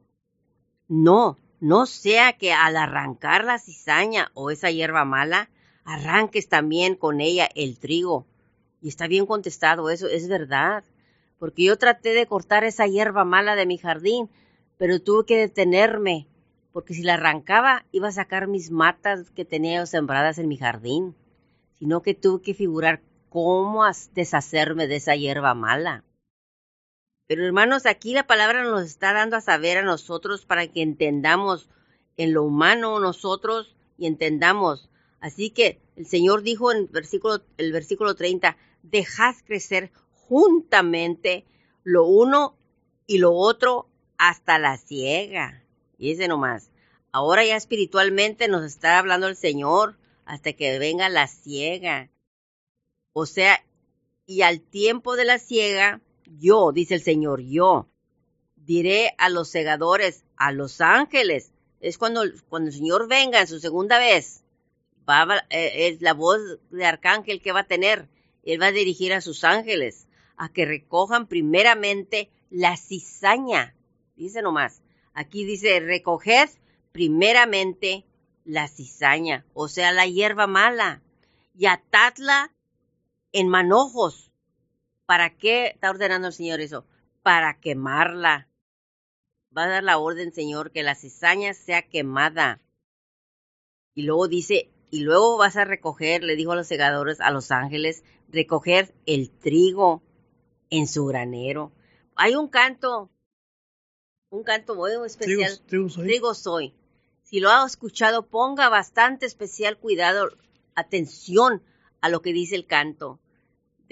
no, 0.87 1.37
no 1.59 1.85
sea 1.85 2.33
que 2.33 2.53
al 2.53 2.75
arrancar 2.77 3.45
la 3.45 3.59
cizaña 3.59 4.31
o 4.33 4.51
esa 4.51 4.69
hierba 4.69 5.05
mala, 5.05 5.49
arranques 5.85 6.49
también 6.49 6.95
con 6.95 7.21
ella 7.21 7.49
el 7.55 7.77
trigo. 7.77 8.25
Y 8.81 8.89
está 8.89 9.07
bien 9.07 9.25
contestado, 9.25 9.89
eso 9.89 10.07
es 10.07 10.27
verdad. 10.27 10.83
Porque 11.39 11.63
yo 11.63 11.77
traté 11.77 12.13
de 12.13 12.27
cortar 12.27 12.63
esa 12.63 12.85
hierba 12.85 13.23
mala 13.23 13.55
de 13.55 13.65
mi 13.65 13.77
jardín, 13.77 14.29
pero 14.77 15.01
tuve 15.01 15.25
que 15.25 15.37
detenerme, 15.37 16.27
porque 16.71 16.93
si 16.93 17.03
la 17.03 17.13
arrancaba 17.13 17.85
iba 17.91 18.09
a 18.09 18.13
sacar 18.13 18.47
mis 18.47 18.71
matas 18.71 19.29
que 19.31 19.45
tenía 19.45 19.85
sembradas 19.85 20.37
en 20.39 20.47
mi 20.47 20.57
jardín, 20.57 21.15
sino 21.79 22.01
que 22.01 22.13
tuve 22.13 22.41
que 22.41 22.53
figurar 22.53 23.01
cómo 23.29 23.83
deshacerme 24.13 24.87
de 24.87 24.97
esa 24.97 25.15
hierba 25.15 25.53
mala. 25.53 26.03
Pero 27.27 27.45
hermanos, 27.45 27.85
aquí 27.85 28.13
la 28.13 28.27
palabra 28.27 28.63
nos 28.63 28.83
está 28.83 29.13
dando 29.13 29.37
a 29.37 29.41
saber 29.41 29.77
a 29.77 29.83
nosotros 29.83 30.45
para 30.45 30.67
que 30.67 30.81
entendamos 30.81 31.69
en 32.17 32.33
lo 32.33 32.43
humano 32.43 32.99
nosotros 32.99 33.75
y 33.97 34.07
entendamos. 34.07 34.89
Así 35.19 35.49
que 35.49 35.79
el 35.95 36.05
Señor 36.05 36.43
dijo 36.43 36.71
en 36.71 36.79
el 36.79 36.87
versículo, 36.87 37.41
el 37.57 37.71
versículo 37.71 38.15
30, 38.15 38.57
dejad 38.81 39.35
crecer 39.45 39.91
juntamente 40.11 41.45
lo 41.83 42.05
uno 42.05 42.57
y 43.07 43.19
lo 43.19 43.33
otro 43.33 43.87
hasta 44.17 44.59
la 44.59 44.77
ciega. 44.77 45.63
Y 45.97 46.11
ese 46.11 46.27
nomás. 46.27 46.71
Ahora 47.11 47.45
ya 47.45 47.55
espiritualmente 47.55 48.47
nos 48.47 48.65
está 48.65 48.99
hablando 48.99 49.27
el 49.27 49.35
Señor 49.35 49.97
hasta 50.25 50.53
que 50.53 50.79
venga 50.79 51.09
la 51.09 51.27
ciega. 51.27 52.09
O 53.13 53.25
sea, 53.25 53.63
y 54.25 54.41
al 54.41 54.61
tiempo 54.61 55.15
de 55.15 55.25
la 55.25 55.39
ciega, 55.39 56.01
yo, 56.39 56.71
dice 56.71 56.95
el 56.95 57.01
Señor, 57.01 57.41
yo 57.41 57.87
diré 58.55 59.13
a 59.17 59.29
los 59.29 59.49
segadores, 59.49 60.23
a 60.37 60.51
los 60.51 60.81
ángeles. 60.81 61.51
Es 61.79 61.97
cuando, 61.97 62.23
cuando 62.49 62.69
el 62.69 62.75
Señor 62.75 63.07
venga 63.07 63.41
en 63.41 63.47
su 63.47 63.59
segunda 63.59 63.99
vez, 63.99 64.43
eh, 65.49 65.87
es 65.89 66.01
la 66.01 66.13
voz 66.13 66.39
de 66.71 66.85
arcángel 66.85 67.41
que 67.41 67.51
va 67.51 67.61
a 67.61 67.67
tener. 67.67 68.07
Él 68.43 68.61
va 68.61 68.67
a 68.67 68.71
dirigir 68.71 69.13
a 69.13 69.21
sus 69.21 69.43
ángeles 69.43 70.07
a 70.37 70.49
que 70.49 70.65
recojan 70.65 71.27
primeramente 71.27 72.29
la 72.49 72.77
cizaña. 72.77 73.75
Dice 74.15 74.41
nomás, 74.41 74.81
aquí 75.13 75.45
dice, 75.45 75.79
recoged 75.79 76.49
primeramente 76.91 78.05
la 78.45 78.67
cizaña, 78.67 79.45
o 79.53 79.67
sea, 79.67 79.91
la 79.91 80.05
hierba 80.05 80.47
mala, 80.47 81.01
y 81.55 81.65
atadla 81.65 82.51
en 83.31 83.47
manojos 83.47 84.32
¿Para 85.13 85.29
qué 85.29 85.67
está 85.67 85.91
ordenando 85.91 86.29
el 86.29 86.33
Señor 86.33 86.59
eso? 86.59 86.87
Para 87.21 87.59
quemarla. 87.59 88.49
Va 89.55 89.65
a 89.65 89.67
dar 89.67 89.83
la 89.83 89.99
orden, 89.99 90.33
Señor, 90.33 90.71
que 90.71 90.81
la 90.81 90.95
cizaña 90.95 91.53
sea 91.53 91.87
quemada. 91.87 92.63
Y 93.93 94.01
luego 94.01 94.27
dice, 94.27 94.71
y 94.89 95.01
luego 95.01 95.37
vas 95.37 95.55
a 95.55 95.65
recoger, 95.65 96.23
le 96.23 96.35
dijo 96.35 96.53
a 96.53 96.55
los 96.55 96.65
segadores, 96.65 97.21
a 97.21 97.29
los 97.29 97.51
ángeles, 97.51 98.03
recoger 98.27 98.95
el 99.05 99.29
trigo 99.29 100.01
en 100.71 100.87
su 100.87 101.05
granero. 101.05 101.71
Hay 102.15 102.33
un 102.33 102.47
canto, 102.47 103.11
un 104.31 104.43
canto 104.43 104.73
muy 104.73 104.93
especial. 105.05 105.61
Trigo, 105.67 105.89
soy. 105.89 106.07
trigo 106.07 106.33
soy. 106.33 106.73
Si 107.21 107.39
lo 107.39 107.51
ha 107.51 107.63
escuchado, 107.67 108.25
ponga 108.25 108.67
bastante 108.67 109.27
especial 109.27 109.77
cuidado, 109.77 110.31
atención 110.73 111.61
a 112.01 112.09
lo 112.09 112.23
que 112.23 112.33
dice 112.33 112.55
el 112.55 112.65
canto 112.65 113.19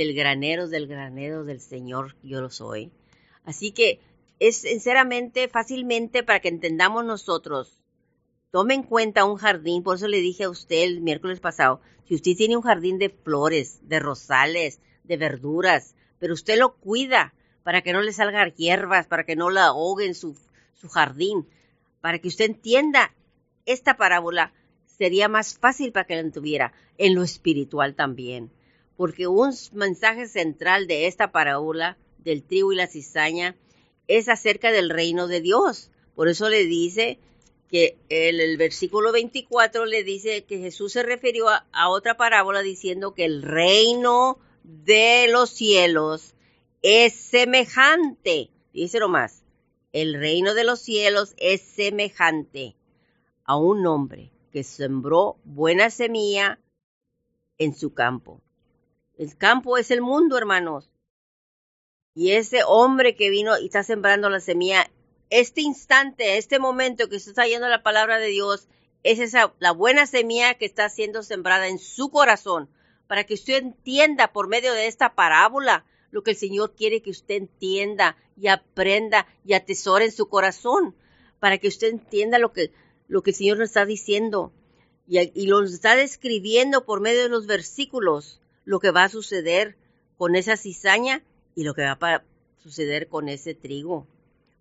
del 0.02 0.16
granero 0.16 0.68
del 0.68 0.88
granero 0.88 1.44
del 1.44 1.62
Señor 1.62 2.16
yo 2.24 2.42
lo 2.42 2.50
soy. 2.50 2.92
Así 3.46 3.72
que 3.72 4.00
es 4.40 4.58
sinceramente, 4.58 5.48
fácilmente 5.48 6.24
para 6.24 6.40
que 6.40 6.48
entendamos 6.48 7.06
nosotros. 7.06 7.80
Tome 8.50 8.74
en 8.74 8.84
cuenta 8.84 9.26
un 9.26 9.38
jardín, 9.38 9.84
por 9.84 9.98
eso 9.98 10.08
le 10.08 10.20
dije 10.20 10.46
a 10.46 10.50
usted 10.50 10.84
el 10.84 11.02
miércoles 11.02 11.40
pasado, 11.40 11.82
si 12.08 12.16
usted 12.16 12.36
tiene 12.36 12.58
un 12.58 12.64
jardín 12.64 12.98
de 12.98 13.10
flores, 13.10 13.88
de 13.88 14.00
rosales, 14.00 14.80
de 15.04 15.18
verduras, 15.18 15.94
pero 16.18 16.34
usted 16.34 16.58
lo 16.58 16.74
cuida 16.74 17.34
para 17.62 17.84
que 17.84 17.94
no 17.94 18.02
le 18.02 18.12
salgan 18.12 18.52
hierbas, 18.56 19.06
para 19.06 19.24
que 19.24 19.36
no 19.36 19.52
la 19.52 19.68
ahoguen 19.68 20.16
su, 20.16 20.36
su 20.74 20.90
jardín, 20.90 21.48
para 22.02 22.18
que 22.18 22.28
usted 22.28 22.46
entienda 22.46 23.14
esta 23.68 23.96
parábola, 23.96 24.52
sería 24.88 25.30
más 25.30 25.60
fácil 25.60 25.92
para 25.92 26.06
que 26.06 26.16
la 26.16 26.22
entuviera 26.22 26.74
en 26.98 27.14
lo 27.14 27.22
espiritual 27.22 27.94
también. 27.94 28.52
Porque 28.96 29.28
un 29.28 29.54
mensaje 29.74 30.28
central 30.28 30.88
de 30.88 31.08
esta 31.08 31.32
parábola 31.32 31.98
del 32.20 32.44
trigo 32.44 32.72
y 32.72 32.76
la 32.76 32.88
cizaña 32.88 33.56
es 34.08 34.30
acerca 34.30 34.72
del 34.72 34.90
reino 34.90 35.28
de 35.28 35.42
Dios. 35.42 35.90
Por 36.16 36.28
eso 36.28 36.50
le 36.50 36.66
dice 36.66 37.20
que 37.70 37.98
el, 38.10 38.42
el 38.42 38.58
versículo 38.58 39.14
24 39.14 39.86
le 39.86 40.04
dice 40.04 40.44
que 40.44 40.60
Jesús 40.60 40.92
se 40.92 41.04
refirió 41.04 41.48
a, 41.48 41.90
otra 41.90 42.18
parábola 42.18 42.62
diciendo 42.62 43.14
que 43.14 43.24
el 43.24 43.42
reino 43.42 44.38
de 44.64 45.28
los 45.30 45.52
cielos 45.52 46.34
es 46.82 47.14
semejante. 47.14 48.50
Dice 48.74 49.00
más, 49.08 49.44
el 49.94 50.16
reino 50.16 50.54
de 50.54 50.66
los 50.66 50.82
cielos 50.82 51.34
es 51.38 51.62
semejante 51.62 52.76
a 53.46 53.56
un 53.56 53.86
hombre 53.88 54.32
que 54.52 54.64
sembró 54.64 55.38
buena 55.46 55.90
semilla 55.90 56.60
en 57.58 57.74
su 57.74 57.94
campo. 57.94 58.42
El 59.22 59.38
campo 59.38 59.78
es 59.78 59.92
el 59.92 60.02
mundo, 60.02 60.36
hermanos. 60.36 60.90
Y 62.16 62.32
ese 62.32 62.64
hombre 62.66 63.16
que 63.16 63.30
vino 63.30 63.56
y 63.60 63.66
está 63.66 63.84
sembrando 63.84 64.32
la 64.32 64.40
semilla, 64.40 64.90
este 65.30 65.62
instante, 65.62 66.40
este 66.40 66.58
momento 66.58 67.08
que 67.08 67.18
está 67.18 67.46
yendo 67.46 67.70
la 67.70 67.84
palabra 67.84 68.18
de 68.18 68.30
Dios, 68.30 68.68
es 69.04 69.20
esa 69.20 69.54
la 69.60 69.74
buena 69.74 70.08
semilla 70.08 70.56
que 70.56 70.66
está 70.66 70.90
siendo 70.90 71.22
sembrada 71.22 71.68
en 71.68 71.78
su 71.78 72.10
corazón, 72.10 72.68
para 73.06 73.24
que 73.24 73.36
usted 73.36 73.62
entienda 73.62 74.34
por 74.34 74.48
medio 74.48 74.74
de 74.74 74.88
esta 74.88 75.14
parábola 75.14 75.86
lo 76.10 76.24
que 76.24 76.32
el 76.32 76.38
Señor 76.38 76.74
quiere 76.74 77.04
que 77.04 77.12
usted 77.12 77.36
entienda 77.36 78.18
y 78.36 78.48
aprenda 78.48 79.28
y 79.46 79.54
atesore 79.54 80.06
en 80.06 80.12
su 80.12 80.30
corazón, 80.30 80.96
para 81.40 81.60
que 81.60 81.68
usted 81.68 81.90
entienda 81.90 82.40
lo 82.40 82.54
que, 82.54 82.72
lo 83.08 83.22
que 83.22 83.30
el 83.30 83.36
Señor 83.36 83.60
nos 83.60 83.70
está 83.70 83.86
diciendo 83.86 84.52
y, 85.08 85.20
y 85.40 85.46
lo 85.46 85.62
está 85.62 85.96
describiendo 85.96 86.86
por 86.86 87.02
medio 87.02 87.22
de 87.22 87.30
los 87.30 87.46
versículos, 87.46 88.41
lo 88.66 88.80
que 88.80 88.92
va 88.92 89.06
a 89.06 89.10
suceder 89.10 89.78
con 90.18 90.36
esa 90.36 90.58
cizaña 90.58 91.24
y 91.56 91.64
lo 91.64 91.74
que 91.74 91.84
va 91.84 91.98
a 92.00 92.24
suceder 92.58 93.08
con 93.08 93.30
ese 93.30 93.54
trigo. 93.54 94.08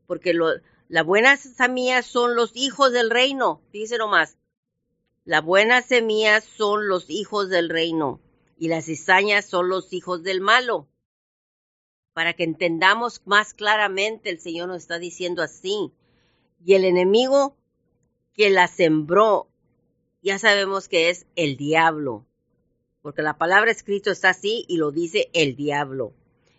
Porque 0.06 0.32
lo, 0.34 0.48
la 0.88 1.02
buena 1.02 1.36
semilla 1.36 2.02
son 2.02 2.34
los 2.34 2.52
hijos 2.54 2.92
del 2.92 3.10
reino, 3.10 3.60
dice 3.72 3.98
nomás. 3.98 4.36
La 5.24 5.40
buena 5.40 5.82
semilla 5.82 6.40
son 6.40 6.88
los 6.88 7.10
hijos 7.10 7.48
del 7.48 7.68
reino 7.68 8.20
y 8.58 8.68
las 8.68 8.86
cizañas 8.86 9.46
son 9.46 9.68
los 9.68 9.92
hijos 9.92 10.22
del 10.22 10.40
malo. 10.40 10.88
Para 12.12 12.34
que 12.34 12.44
entendamos 12.44 13.22
más 13.24 13.54
claramente, 13.54 14.30
el 14.30 14.40
Señor 14.40 14.68
nos 14.68 14.78
está 14.78 14.98
diciendo 14.98 15.42
así. 15.42 15.92
Y 16.64 16.74
el 16.74 16.84
enemigo 16.84 17.56
que 18.34 18.50
la 18.50 18.66
sembró, 18.66 19.48
ya 20.22 20.38
sabemos 20.38 20.88
que 20.88 21.10
es 21.10 21.26
el 21.36 21.56
diablo. 21.56 22.26
Porque 23.02 23.22
la 23.22 23.38
palabra 23.38 23.70
escrito 23.70 24.10
está 24.10 24.30
así 24.30 24.64
y 24.68 24.76
lo 24.76 24.90
dice 24.90 25.30
el 25.32 25.56
diablo. 25.56 26.12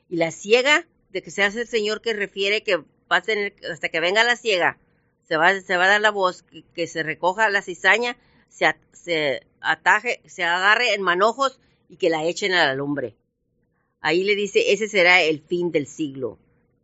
Y 0.09 0.17
la 0.17 0.31
ciega, 0.31 0.87
de 1.09 1.21
que 1.21 1.31
se 1.31 1.43
hace 1.43 1.61
el 1.61 1.67
Señor 1.67 2.01
que 2.01 2.13
refiere 2.13 2.63
que 2.63 2.83
hasta 3.09 3.89
que 3.89 3.99
venga 3.99 4.23
la 4.23 4.37
ciega, 4.37 4.77
se 5.27 5.37
va, 5.37 5.59
se 5.59 5.77
va 5.77 5.85
a 5.85 5.89
dar 5.89 6.01
la 6.01 6.11
voz, 6.11 6.43
que, 6.73 6.87
se 6.87 7.03
recoja 7.03 7.49
la 7.49 7.61
cizaña, 7.61 8.17
se, 8.49 8.73
se 8.91 9.45
ataje, 9.59 10.21
se 10.25 10.43
agarre 10.43 10.93
en 10.93 11.01
manojos 11.01 11.59
y 11.89 11.97
que 11.97 12.09
la 12.09 12.25
echen 12.25 12.53
a 12.53 12.65
la 12.65 12.75
lumbre. 12.75 13.15
Ahí 13.99 14.23
le 14.23 14.35
dice, 14.35 14.71
ese 14.73 14.87
será 14.87 15.21
el 15.21 15.41
fin 15.41 15.71
del 15.71 15.87
siglo. 15.87 16.39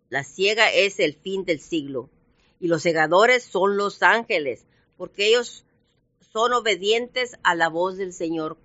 La 0.09 0.23
ciega 0.23 0.71
es 0.71 0.99
el 0.99 1.15
fin 1.15 1.45
del 1.45 1.59
siglo. 1.59 2.09
Y 2.59 2.67
los 2.67 2.81
segadores 2.83 3.43
son 3.43 3.77
los 3.77 4.03
ángeles, 4.03 4.65
porque 4.97 5.27
ellos 5.27 5.65
son 6.19 6.53
obedientes 6.53 7.37
a 7.43 7.55
la 7.55 7.69
voz 7.69 7.97
del 7.97 8.13
Señor. 8.13 8.57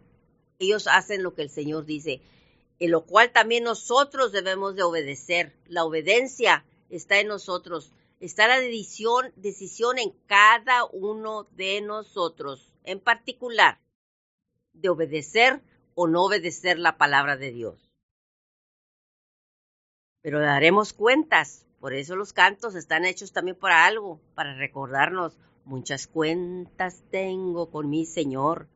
Ellos 0.63 0.87
hacen 0.87 1.23
lo 1.23 1.35
que 1.35 1.43
el 1.43 1.51
Señor 1.51 1.85
dice 1.85 2.21
en 2.83 2.91
lo 2.91 3.07
cual 3.07 3.31
también 3.31 3.63
nosotros 3.63 4.33
debemos 4.33 4.75
de 4.75 4.83
obedecer. 4.83 5.55
La 5.69 5.85
obediencia 5.85 6.65
está 6.91 7.21
en 7.21 7.29
nosotros, 7.29 7.93
está 8.19 8.49
la 8.49 8.59
decisión, 8.59 9.33
decisión 9.37 10.01
en 10.01 10.11
cada 10.27 10.87
uno 10.87 11.45
de 11.53 11.81
nosotros, 11.81 12.75
en 12.83 12.99
particular, 12.99 13.79
de 14.73 14.89
obedecer 14.89 15.61
o 15.95 16.09
no 16.09 16.25
obedecer 16.25 16.77
la 16.81 16.99
palabra 16.99 17.37
de 17.37 17.53
Dios. 17.53 17.89
Pero 20.21 20.41
daremos 20.41 20.93
cuentas, 20.93 21.65
por 21.79 21.95
eso 21.95 22.17
los 22.17 22.33
cantos 22.33 22.75
están 22.75 23.05
hechos 23.05 23.33
también 23.33 23.57
para 23.57 23.87
algo, 23.87 24.21
para 24.35 24.57
recordarnos, 24.57 25.39
muchas 25.65 26.09
cuentas 26.09 27.05
tengo 27.13 27.71
con 27.71 27.89
mi 27.89 28.07
Señor. 28.07 28.67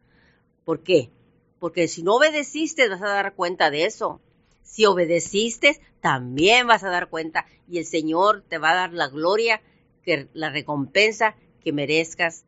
¿Por 0.65 0.85
qué? 0.85 1.11
Porque 1.59 1.89
si 1.89 2.03
no 2.03 2.17
obedeciste 2.17 2.89
vas 2.89 3.03
a 3.03 3.09
dar 3.09 3.35
cuenta 3.35 3.71
de 3.71 3.85
eso. 3.85 4.21
Si 4.63 4.85
obedeciste, 4.85 5.81
también 6.01 6.67
vas 6.67 6.85
a 6.85 6.91
dar 6.91 7.09
cuenta 7.09 7.47
y 7.69 7.79
el 7.79 7.87
Señor 7.87 8.45
te 8.49 8.59
va 8.59 8.73
a 8.73 8.77
dar 8.77 8.93
la 8.93 9.09
gloria, 9.09 9.63
que 10.03 10.29
la 10.35 10.51
recompensa 10.51 11.35
que 11.63 11.73
merezcas 11.73 12.45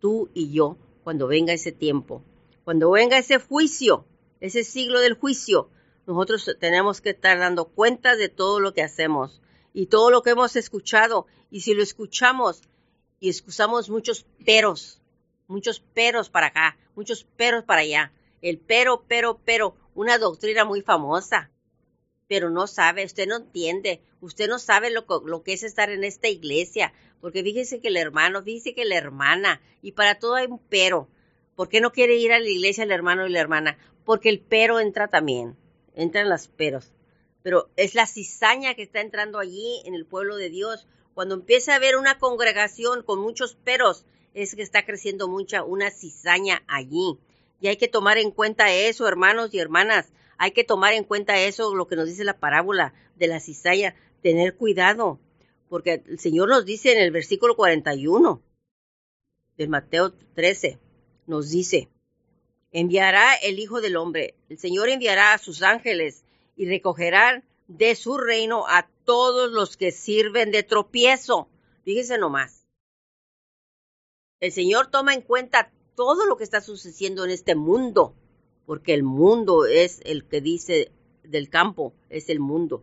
tú 0.00 0.30
y 0.34 0.52
yo 0.52 0.76
cuando 1.04 1.26
venga 1.26 1.52
ese 1.52 1.72
tiempo. 1.72 2.22
Cuando 2.64 2.90
venga 2.90 3.18
ese 3.18 3.38
juicio, 3.38 4.04
ese 4.40 4.64
siglo 4.64 5.00
del 5.00 5.14
juicio, 5.14 5.70
nosotros 6.06 6.56
tenemos 6.58 7.00
que 7.00 7.10
estar 7.10 7.38
dando 7.38 7.66
cuenta 7.66 8.16
de 8.16 8.28
todo 8.28 8.58
lo 8.58 8.74
que 8.74 8.82
hacemos 8.82 9.40
y 9.72 9.86
todo 9.86 10.10
lo 10.10 10.22
que 10.22 10.30
hemos 10.30 10.56
escuchado. 10.56 11.26
Y 11.50 11.60
si 11.60 11.74
lo 11.74 11.82
escuchamos 11.82 12.62
y 13.20 13.28
excusamos 13.28 13.90
muchos 13.90 14.24
peros, 14.44 15.00
muchos 15.46 15.80
peros 15.80 16.30
para 16.30 16.48
acá, 16.48 16.76
muchos 16.96 17.24
peros 17.36 17.64
para 17.64 17.82
allá, 17.82 18.12
el 18.42 18.58
pero, 18.58 19.04
pero, 19.06 19.40
pero, 19.44 19.76
una 19.94 20.18
doctrina 20.18 20.64
muy 20.64 20.82
famosa. 20.82 21.50
Pero 22.28 22.50
no 22.50 22.66
sabe, 22.66 23.04
usted 23.04 23.26
no 23.26 23.36
entiende, 23.36 24.02
usted 24.20 24.48
no 24.48 24.58
sabe 24.58 24.90
lo, 24.90 25.04
lo 25.26 25.42
que 25.42 25.52
es 25.52 25.62
estar 25.62 25.90
en 25.90 26.04
esta 26.04 26.28
iglesia, 26.28 26.92
porque 27.20 27.42
fíjese 27.42 27.80
que 27.80 27.88
el 27.88 27.96
hermano, 27.96 28.42
fíjese 28.42 28.74
que 28.74 28.84
la 28.84 28.96
hermana, 28.96 29.60
y 29.82 29.92
para 29.92 30.18
todo 30.18 30.34
hay 30.36 30.46
un 30.46 30.60
pero. 30.68 31.08
¿Por 31.56 31.68
qué 31.68 31.80
no 31.80 31.92
quiere 31.92 32.16
ir 32.16 32.32
a 32.32 32.38
la 32.38 32.48
iglesia 32.48 32.84
el 32.84 32.92
hermano 32.92 33.26
y 33.26 33.30
la 33.30 33.40
hermana? 33.40 33.76
Porque 34.04 34.30
el 34.30 34.40
pero 34.40 34.80
entra 34.80 35.08
también, 35.08 35.56
entran 35.94 36.28
las 36.28 36.48
peros. 36.48 36.92
Pero 37.42 37.68
es 37.76 37.94
la 37.94 38.06
cizaña 38.06 38.74
que 38.74 38.82
está 38.82 39.00
entrando 39.00 39.38
allí 39.38 39.82
en 39.84 39.94
el 39.94 40.06
pueblo 40.06 40.36
de 40.36 40.50
Dios. 40.50 40.86
Cuando 41.14 41.34
empieza 41.34 41.72
a 41.72 41.76
haber 41.76 41.96
una 41.96 42.18
congregación 42.18 43.02
con 43.02 43.18
muchos 43.20 43.54
peros, 43.56 44.06
es 44.32 44.54
que 44.54 44.62
está 44.62 44.86
creciendo 44.86 45.28
mucha 45.28 45.64
una 45.64 45.90
cizaña 45.90 46.62
allí. 46.66 47.18
Y 47.60 47.68
hay 47.68 47.76
que 47.76 47.88
tomar 47.88 48.18
en 48.18 48.30
cuenta 48.30 48.72
eso, 48.72 49.06
hermanos 49.06 49.52
y 49.52 49.58
hermanas. 49.58 50.12
Hay 50.38 50.52
que 50.52 50.64
tomar 50.64 50.94
en 50.94 51.04
cuenta 51.04 51.38
eso, 51.38 51.74
lo 51.74 51.86
que 51.86 51.96
nos 51.96 52.06
dice 52.06 52.24
la 52.24 52.38
parábola 52.38 52.94
de 53.16 53.26
la 53.26 53.40
cizalla, 53.40 53.94
tener 54.22 54.56
cuidado, 54.56 55.20
porque 55.68 56.02
el 56.06 56.18
Señor 56.18 56.48
nos 56.48 56.64
dice 56.64 56.92
en 56.92 56.98
el 56.98 57.10
versículo 57.10 57.54
41 57.56 58.42
del 59.58 59.68
Mateo 59.68 60.12
13, 60.34 60.78
nos 61.26 61.50
dice, 61.50 61.90
enviará 62.72 63.34
el 63.34 63.58
Hijo 63.58 63.82
del 63.82 63.96
Hombre, 63.96 64.34
el 64.48 64.58
Señor 64.58 64.88
enviará 64.88 65.34
a 65.34 65.38
sus 65.38 65.62
ángeles 65.62 66.24
y 66.56 66.66
recogerán 66.66 67.44
de 67.68 67.94
su 67.94 68.16
reino 68.16 68.66
a 68.66 68.88
todos 69.04 69.50
los 69.52 69.76
que 69.76 69.92
sirven 69.92 70.50
de 70.50 70.62
tropiezo. 70.62 71.48
Fíjese 71.84 72.18
nomás. 72.18 72.66
El 74.40 74.52
Señor 74.52 74.88
toma 74.88 75.14
en 75.14 75.20
cuenta 75.20 75.70
todo 76.00 76.24
lo 76.24 76.38
que 76.38 76.44
está 76.44 76.62
sucediendo 76.62 77.26
en 77.26 77.30
este 77.30 77.54
mundo, 77.54 78.14
porque 78.64 78.94
el 78.94 79.02
mundo 79.02 79.66
es 79.66 80.00
el 80.06 80.24
que 80.24 80.40
dice 80.40 80.92
del 81.24 81.50
campo, 81.50 81.92
es 82.08 82.30
el 82.30 82.40
mundo 82.40 82.82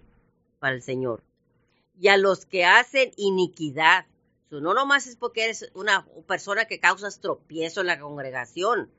para 0.60 0.76
el 0.76 0.84
Señor. 0.84 1.24
Y 2.00 2.10
a 2.10 2.18
los 2.18 2.46
que 2.46 2.64
hacen 2.64 3.10
iniquidad, 3.18 4.06
no 4.52 4.76
nomás 4.76 5.08
es 5.08 5.16
porque 5.16 5.46
eres 5.46 5.72
una 5.74 6.06
persona 6.28 6.66
que 6.66 6.80
causas 6.80 7.20
tropiezo 7.20 7.82
en 7.82 7.88
la 7.88 8.00
congregación, 8.00 8.92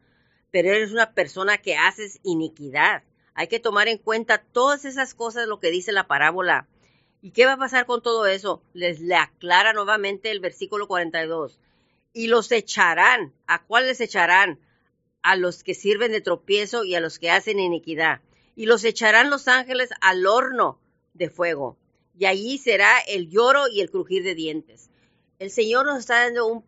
pero 0.50 0.70
eres 0.70 0.90
una 0.90 1.14
persona 1.14 1.58
que 1.58 1.76
haces 1.76 2.18
iniquidad. 2.24 3.04
Hay 3.34 3.46
que 3.46 3.60
tomar 3.60 3.86
en 3.86 3.98
cuenta 3.98 4.42
todas 4.42 4.84
esas 4.84 5.14
cosas, 5.14 5.46
lo 5.46 5.60
que 5.60 5.70
dice 5.70 5.92
la 5.92 6.08
parábola. 6.08 6.66
¿Y 7.22 7.30
qué 7.30 7.46
va 7.46 7.52
a 7.52 7.56
pasar 7.56 7.86
con 7.86 8.02
todo 8.02 8.26
eso? 8.26 8.64
Les 8.72 8.98
le 8.98 9.14
aclara 9.14 9.72
nuevamente 9.74 10.32
el 10.32 10.40
versículo 10.40 10.88
42 10.88 11.60
y 12.12 12.28
los 12.28 12.50
echarán. 12.52 13.32
¿A 13.46 13.64
cuáles 13.64 14.00
echarán? 14.00 14.58
A 15.22 15.36
los 15.36 15.62
que 15.62 15.74
sirven 15.74 16.12
de 16.12 16.20
tropiezo 16.20 16.84
y 16.84 16.94
a 16.94 17.00
los 17.00 17.18
que 17.18 17.30
hacen 17.30 17.58
iniquidad. 17.58 18.20
y 18.56 18.66
los 18.66 18.82
echarán 18.82 19.30
los 19.30 19.46
ángeles 19.46 19.90
al 20.00 20.26
horno 20.26 20.80
de 21.14 21.30
fuego. 21.30 21.76
Y 22.18 22.26
allí 22.26 22.58
será 22.58 22.98
el 23.06 23.30
lloro 23.30 23.68
y 23.68 23.80
el 23.80 23.88
crujir 23.88 24.24
de 24.24 24.34
dientes. 24.34 24.90
El 25.38 25.52
Señor 25.52 25.86
nos 25.86 26.00
está 26.00 26.24
dando 26.24 26.48
un 26.48 26.64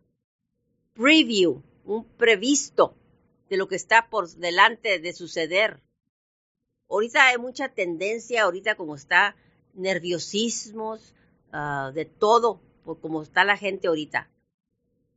preview, 0.95 1.65
un 1.85 2.05
previsto 2.05 2.95
de 3.49 3.57
lo 3.57 3.67
que 3.67 3.75
está 3.75 4.09
por 4.09 4.29
delante 4.29 5.01
de 5.01 5.13
suceder. 5.13 5.81
Ahorita 6.89 7.27
hay 7.27 7.39
mucha 7.39 7.69
tendencia, 7.69 8.45
ahorita 8.45 8.77
como 8.77 8.95
está 8.95 9.35
nerviosismos, 9.75 11.15
ah, 11.53 11.91
de 11.93 12.05
todo, 12.05 12.61
por 12.85 13.01
como 13.01 13.23
está 13.23 13.43
la 13.43 13.57
gente 13.57 13.89
ahorita. 13.89 14.31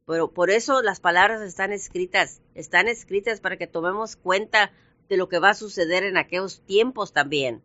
Pero 0.06 0.32
por 0.32 0.50
eso 0.50 0.82
las 0.82 1.00
palabras 1.00 1.42
están 1.42 1.72
escritas, 1.72 2.42
están 2.56 2.88
escritas 2.88 3.40
para 3.40 3.58
que 3.58 3.68
tomemos 3.68 4.16
cuenta 4.16 4.72
de 5.08 5.18
lo 5.18 5.30
que 5.30 5.40
va 5.40 5.52
a 5.52 5.56
suceder 5.56 6.04
en 6.04 6.18
aquellos 6.18 6.62
tiempos 6.66 7.14
también. 7.14 7.64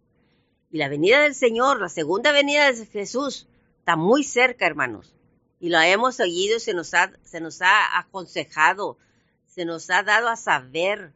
Y 0.71 0.79
la 0.79 0.89
venida 0.89 1.23
del 1.23 1.35
Señor, 1.35 1.81
la 1.81 1.89
segunda 1.89 2.31
venida 2.31 2.71
de 2.71 2.87
Jesús, 2.87 3.49
está 3.79 3.97
muy 3.97 4.23
cerca, 4.23 4.67
hermanos. 4.67 5.15
Y 5.61 5.71
la 5.71 5.89
hemos 5.89 6.15
seguido 6.15 6.61
se 6.61 6.75
nos 6.75 6.95
ha, 6.95 7.11
se 7.25 7.41
nos 7.41 7.63
ha 7.63 7.99
aconsejado, 7.99 8.99
se 9.47 9.65
nos 9.65 9.91
ha 9.91 10.03
dado 10.03 10.29
a 10.29 10.37
saber 10.37 11.13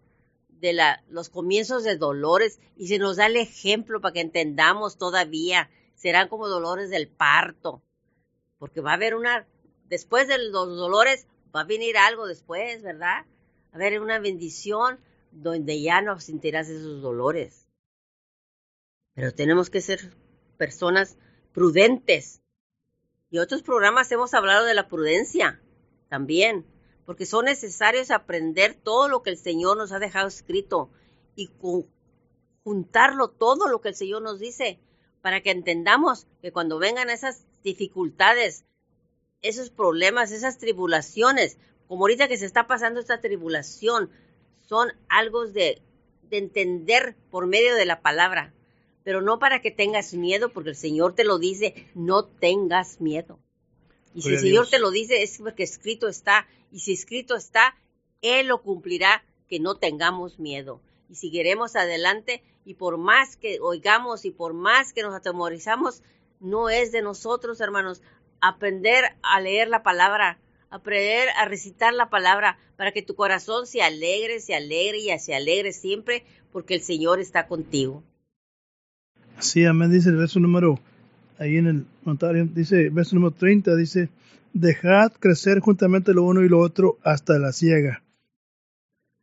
de 0.49 0.77
los 1.09 1.29
comienzos 1.29 1.85
de 1.85 1.97
dolores 1.97 2.61
y 2.77 2.89
se 2.89 2.99
nos 2.99 3.17
da 3.17 3.27
el 3.27 3.37
ejemplo 3.37 4.01
para 4.01 4.15
que 4.15 4.21
entendamos 4.21 4.97
todavía. 4.97 5.71
Serán 5.95 6.29
como 6.29 6.49
dolores 6.49 6.91
del 6.91 7.09
parto, 7.09 7.83
porque 8.59 8.81
va 8.81 8.93
a 8.93 8.95
haber 8.95 9.15
una, 9.15 9.47
después 9.93 10.27
de 10.27 10.39
los 10.39 10.75
dolores, 10.75 11.27
va 11.55 11.61
a 11.61 11.65
venir 11.65 11.99
algo 11.99 12.27
después, 12.27 12.83
¿verdad? 12.83 13.27
A 13.73 13.77
haber 13.77 14.01
una 14.01 14.19
bendición 14.19 14.99
donde 15.33 15.83
ya 15.83 16.01
no 16.01 16.19
sentirás 16.19 16.71
esos 16.71 17.03
dolores. 17.03 17.69
Pero 19.13 19.35
tenemos 19.35 19.69
que 19.69 19.83
ser 19.83 20.17
personas 20.57 21.19
prudentes. 21.53 22.41
Y 23.29 23.37
otros 23.37 23.61
programas 23.63 24.11
hemos 24.13 24.33
hablado 24.33 24.65
de 24.65 24.73
la 24.73 24.89
prudencia 24.89 25.61
también, 26.09 26.65
porque 27.05 27.27
son 27.27 27.45
necesarios 27.45 28.11
aprender 28.11 28.73
todo 28.73 29.09
lo 29.09 29.23
que 29.23 29.29
el 29.29 29.37
Señor 29.37 29.77
nos 29.77 29.93
ha 29.93 29.99
dejado 29.99 30.29
escrito 30.29 30.91
y 31.37 31.51
juntarlo 32.65 33.29
todo 33.29 33.69
lo 33.69 33.83
que 33.83 33.91
el 33.91 33.95
Señor 33.95 34.23
nos 34.23 34.39
dice 34.39 34.81
para 35.21 35.43
que 35.43 35.51
entendamos 35.51 36.27
que 36.41 36.51
cuando 36.51 36.79
vengan 36.79 37.11
esas 37.11 37.45
dificultades, 37.63 38.65
esos 39.43 39.71
problemas, 39.71 40.31
esas 40.31 40.59
tribulaciones, 40.59 41.59
como 41.89 42.05
ahorita 42.05 42.29
que 42.29 42.39
se 42.39 42.47
está 42.47 42.67
pasando 42.67 43.01
esta 43.01 43.21
tribulación, 43.21 44.11
son 44.67 44.93
algo 45.09 45.47
de, 45.47 45.83
entender 46.31 47.15
por 47.31 47.47
medio 47.47 47.75
de 47.75 47.85
la 47.85 48.01
palabra, 48.01 48.55
pero 49.05 49.21
no 49.21 49.39
para 49.39 49.61
que 49.61 49.71
tengas 49.71 50.15
miedo, 50.15 50.51
porque 50.51 50.71
el 50.71 50.77
Señor 50.77 51.15
te 51.15 51.25
lo 51.25 51.39
dice, 51.39 51.75
no 51.95 52.25
tengas 52.25 53.03
miedo. 53.03 53.39
Y 54.15 54.23
si 54.23 54.31
el 54.31 54.39
Señor 54.39 54.71
te 54.71 54.79
lo 54.79 54.91
dice 54.91 55.23
es 55.23 55.37
porque 55.37 55.63
escrito 55.63 56.09
está, 56.09 56.47
y 56.71 56.81
si 56.81 56.95
escrito 56.95 57.37
está, 57.37 57.77
Él 58.23 58.47
lo 58.47 58.63
cumplirá, 58.63 59.23
que 59.47 59.61
no 59.61 59.77
tengamos 59.77 60.39
miedo. 60.39 60.81
Y 61.11 61.17
seguiremos 61.17 61.77
adelante, 61.77 62.43
y 62.65 62.75
por 62.75 62.97
más 62.97 63.37
que 63.37 63.61
oigamos 63.61 64.25
y 64.25 64.31
por 64.31 64.55
más 64.55 64.95
que 64.95 65.03
nos 65.03 65.15
atemorizamos, 65.15 66.03
no 66.43 66.69
es 66.69 66.93
de 66.93 67.03
nosotros, 67.03 67.61
hermanos, 67.61 68.03
aprender 68.41 69.05
a 69.23 69.41
leer 69.41 69.69
la 69.69 69.83
palabra, 69.83 70.39
aprender 70.71 71.29
a 71.39 71.47
recitar 71.47 71.95
la 71.95 72.11
palabra 72.11 72.59
para 72.77 72.93
que 72.93 73.03
tu 73.03 73.15
corazón 73.15 73.67
se 73.67 73.81
alegre, 73.81 74.41
se 74.41 74.55
alegre 74.55 74.99
y 74.99 75.19
se 75.19 75.35
alegre 75.35 75.73
siempre 75.73 76.25
porque 76.53 76.75
el 76.75 76.83
Señor 76.83 77.21
está 77.21 77.47
contigo. 77.47 78.03
Sí, 79.39 79.65
amén, 79.65 79.91
dice 79.91 80.11
el 80.11 80.17
verso 80.17 80.41
número, 80.41 80.79
ahí 81.39 81.57
en 81.57 81.67
el 81.67 81.87
notario, 82.05 82.45
dice, 82.45 82.91
verso 82.91 83.15
número 83.15 83.35
30, 83.35 83.75
dice, 83.77 84.09
dejad 84.53 85.13
crecer 85.13 85.61
juntamente 85.61 86.13
lo 86.13 86.25
uno 86.25 86.43
y 86.43 86.49
lo 86.49 86.59
otro 86.59 86.99
hasta 87.03 87.39
la 87.39 87.53
siega. 87.53 88.02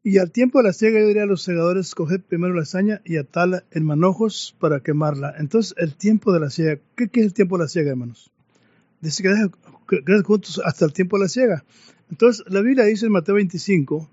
Y 0.09 0.17
al 0.17 0.31
tiempo 0.31 0.57
de 0.57 0.63
la 0.63 0.73
siega 0.73 0.99
yo 0.99 1.05
diría 1.05 1.21
a 1.21 1.27
los 1.27 1.43
segadores, 1.43 1.93
coged 1.93 2.21
primero 2.21 2.55
la 2.55 2.65
saña 2.65 2.99
y 3.05 3.17
atala 3.17 3.63
en 3.69 3.85
manojos 3.85 4.55
para 4.57 4.79
quemarla. 4.79 5.35
Entonces, 5.37 5.75
el 5.77 5.93
tiempo 5.93 6.33
de 6.33 6.39
la 6.39 6.49
siega, 6.49 6.79
¿qué, 6.95 7.09
qué 7.09 7.19
es 7.19 7.27
el 7.27 7.33
tiempo 7.35 7.59
de 7.59 7.65
la 7.65 7.67
siega, 7.67 7.91
hermanos? 7.91 8.31
Dice 9.01 9.21
que 9.21 10.23
juntos 10.23 10.59
hasta 10.65 10.85
el 10.85 10.93
tiempo 10.93 11.17
de 11.17 11.25
la 11.25 11.29
ciega. 11.29 11.63
Entonces, 12.09 12.43
la 12.47 12.61
Biblia 12.61 12.85
dice 12.85 13.05
en 13.05 13.11
Mateo 13.11 13.35
25, 13.35 14.09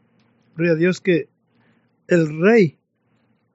gloria 0.55 0.75
a 0.75 0.77
Dios, 0.77 1.01
que 1.01 1.31
el 2.09 2.43
rey, 2.43 2.77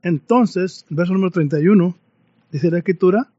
entonces, 0.02 0.88
verso 0.90 1.14
número 1.14 1.30
31, 1.30 1.96
dice 2.52 2.72
la 2.72 2.80
escritura, 2.80 3.32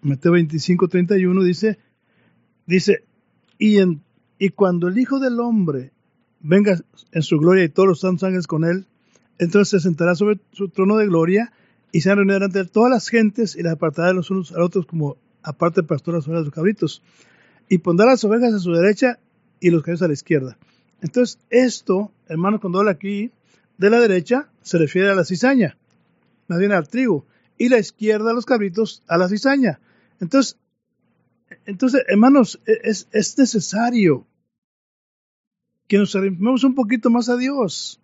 Mateo 0.00 0.30
25, 0.30 0.86
31, 0.86 1.42
dice, 1.42 1.78
dice, 2.66 3.02
y, 3.58 3.78
y 4.38 4.50
cuando 4.50 4.86
el 4.86 4.96
Hijo 4.96 5.18
del 5.18 5.40
Hombre 5.40 5.90
venga 6.44 6.78
en 7.10 7.22
su 7.22 7.38
gloria 7.38 7.64
y 7.64 7.70
todos 7.70 7.88
los 7.88 8.00
santos 8.00 8.22
ángeles 8.24 8.46
con 8.46 8.64
él, 8.64 8.84
entonces 9.38 9.70
se 9.70 9.88
sentará 9.88 10.14
sobre 10.14 10.38
su 10.52 10.68
trono 10.68 10.98
de 10.98 11.06
gloria 11.06 11.52
y 11.90 12.02
se 12.02 12.14
reunirá 12.14 12.34
delante 12.34 12.60
de 12.60 12.64
todas 12.66 12.90
las 12.90 13.08
gentes 13.08 13.56
y 13.56 13.62
las 13.62 13.72
apartará 13.72 14.08
de 14.08 14.14
los 14.14 14.30
unos 14.30 14.52
a 14.52 14.58
los 14.58 14.66
otros 14.66 14.86
como 14.86 15.16
aparte 15.42 15.82
pastor 15.82 16.14
las 16.14 16.28
ovejas 16.28 16.42
de 16.42 16.44
los 16.46 16.54
cabritos 16.54 17.02
y 17.68 17.78
pondrá 17.78 18.06
las 18.06 18.22
ovejas 18.24 18.52
a 18.52 18.58
su 18.58 18.72
derecha 18.72 19.18
y 19.58 19.70
los 19.70 19.82
caballos 19.82 20.02
a 20.02 20.08
la 20.08 20.12
izquierda. 20.12 20.58
Entonces, 21.00 21.38
esto, 21.48 22.12
hermanos, 22.28 22.60
cuando 22.60 22.78
habla 22.78 22.92
aquí 22.92 23.30
de 23.78 23.90
la 23.90 23.98
derecha, 23.98 24.48
se 24.62 24.78
refiere 24.78 25.10
a 25.10 25.14
la 25.14 25.24
cizaña, 25.24 25.76
más 26.48 26.58
bien 26.58 26.72
al 26.72 26.88
trigo, 26.88 27.24
y 27.56 27.70
la 27.70 27.78
izquierda 27.78 28.30
a 28.30 28.34
los 28.34 28.44
cabritos 28.44 29.02
a 29.08 29.16
la 29.16 29.28
cizaña. 29.28 29.80
Entonces, 30.20 30.58
entonces 31.64 32.02
hermanos, 32.06 32.60
e-, 32.66 32.80
es, 32.84 33.08
es 33.12 33.38
necesario 33.38 34.26
que 35.88 35.98
nos 35.98 36.14
arrimemos 36.16 36.64
un 36.64 36.74
poquito 36.74 37.10
más 37.10 37.28
a 37.28 37.36
Dios. 37.36 38.00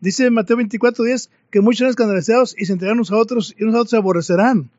Dice 0.00 0.30
Mateo 0.30 0.56
24:10 0.56 1.30
que 1.50 1.60
muchos 1.60 1.78
serán 1.78 1.90
escandalizados 1.90 2.54
y 2.58 2.66
se 2.66 2.72
entregarán 2.72 2.98
unos 2.98 3.12
a 3.12 3.16
otros 3.16 3.54
y 3.58 3.62
unos 3.64 3.74
a 3.74 3.78
otros 3.78 3.90
se 3.90 3.96
aborrecerán. 3.96 4.70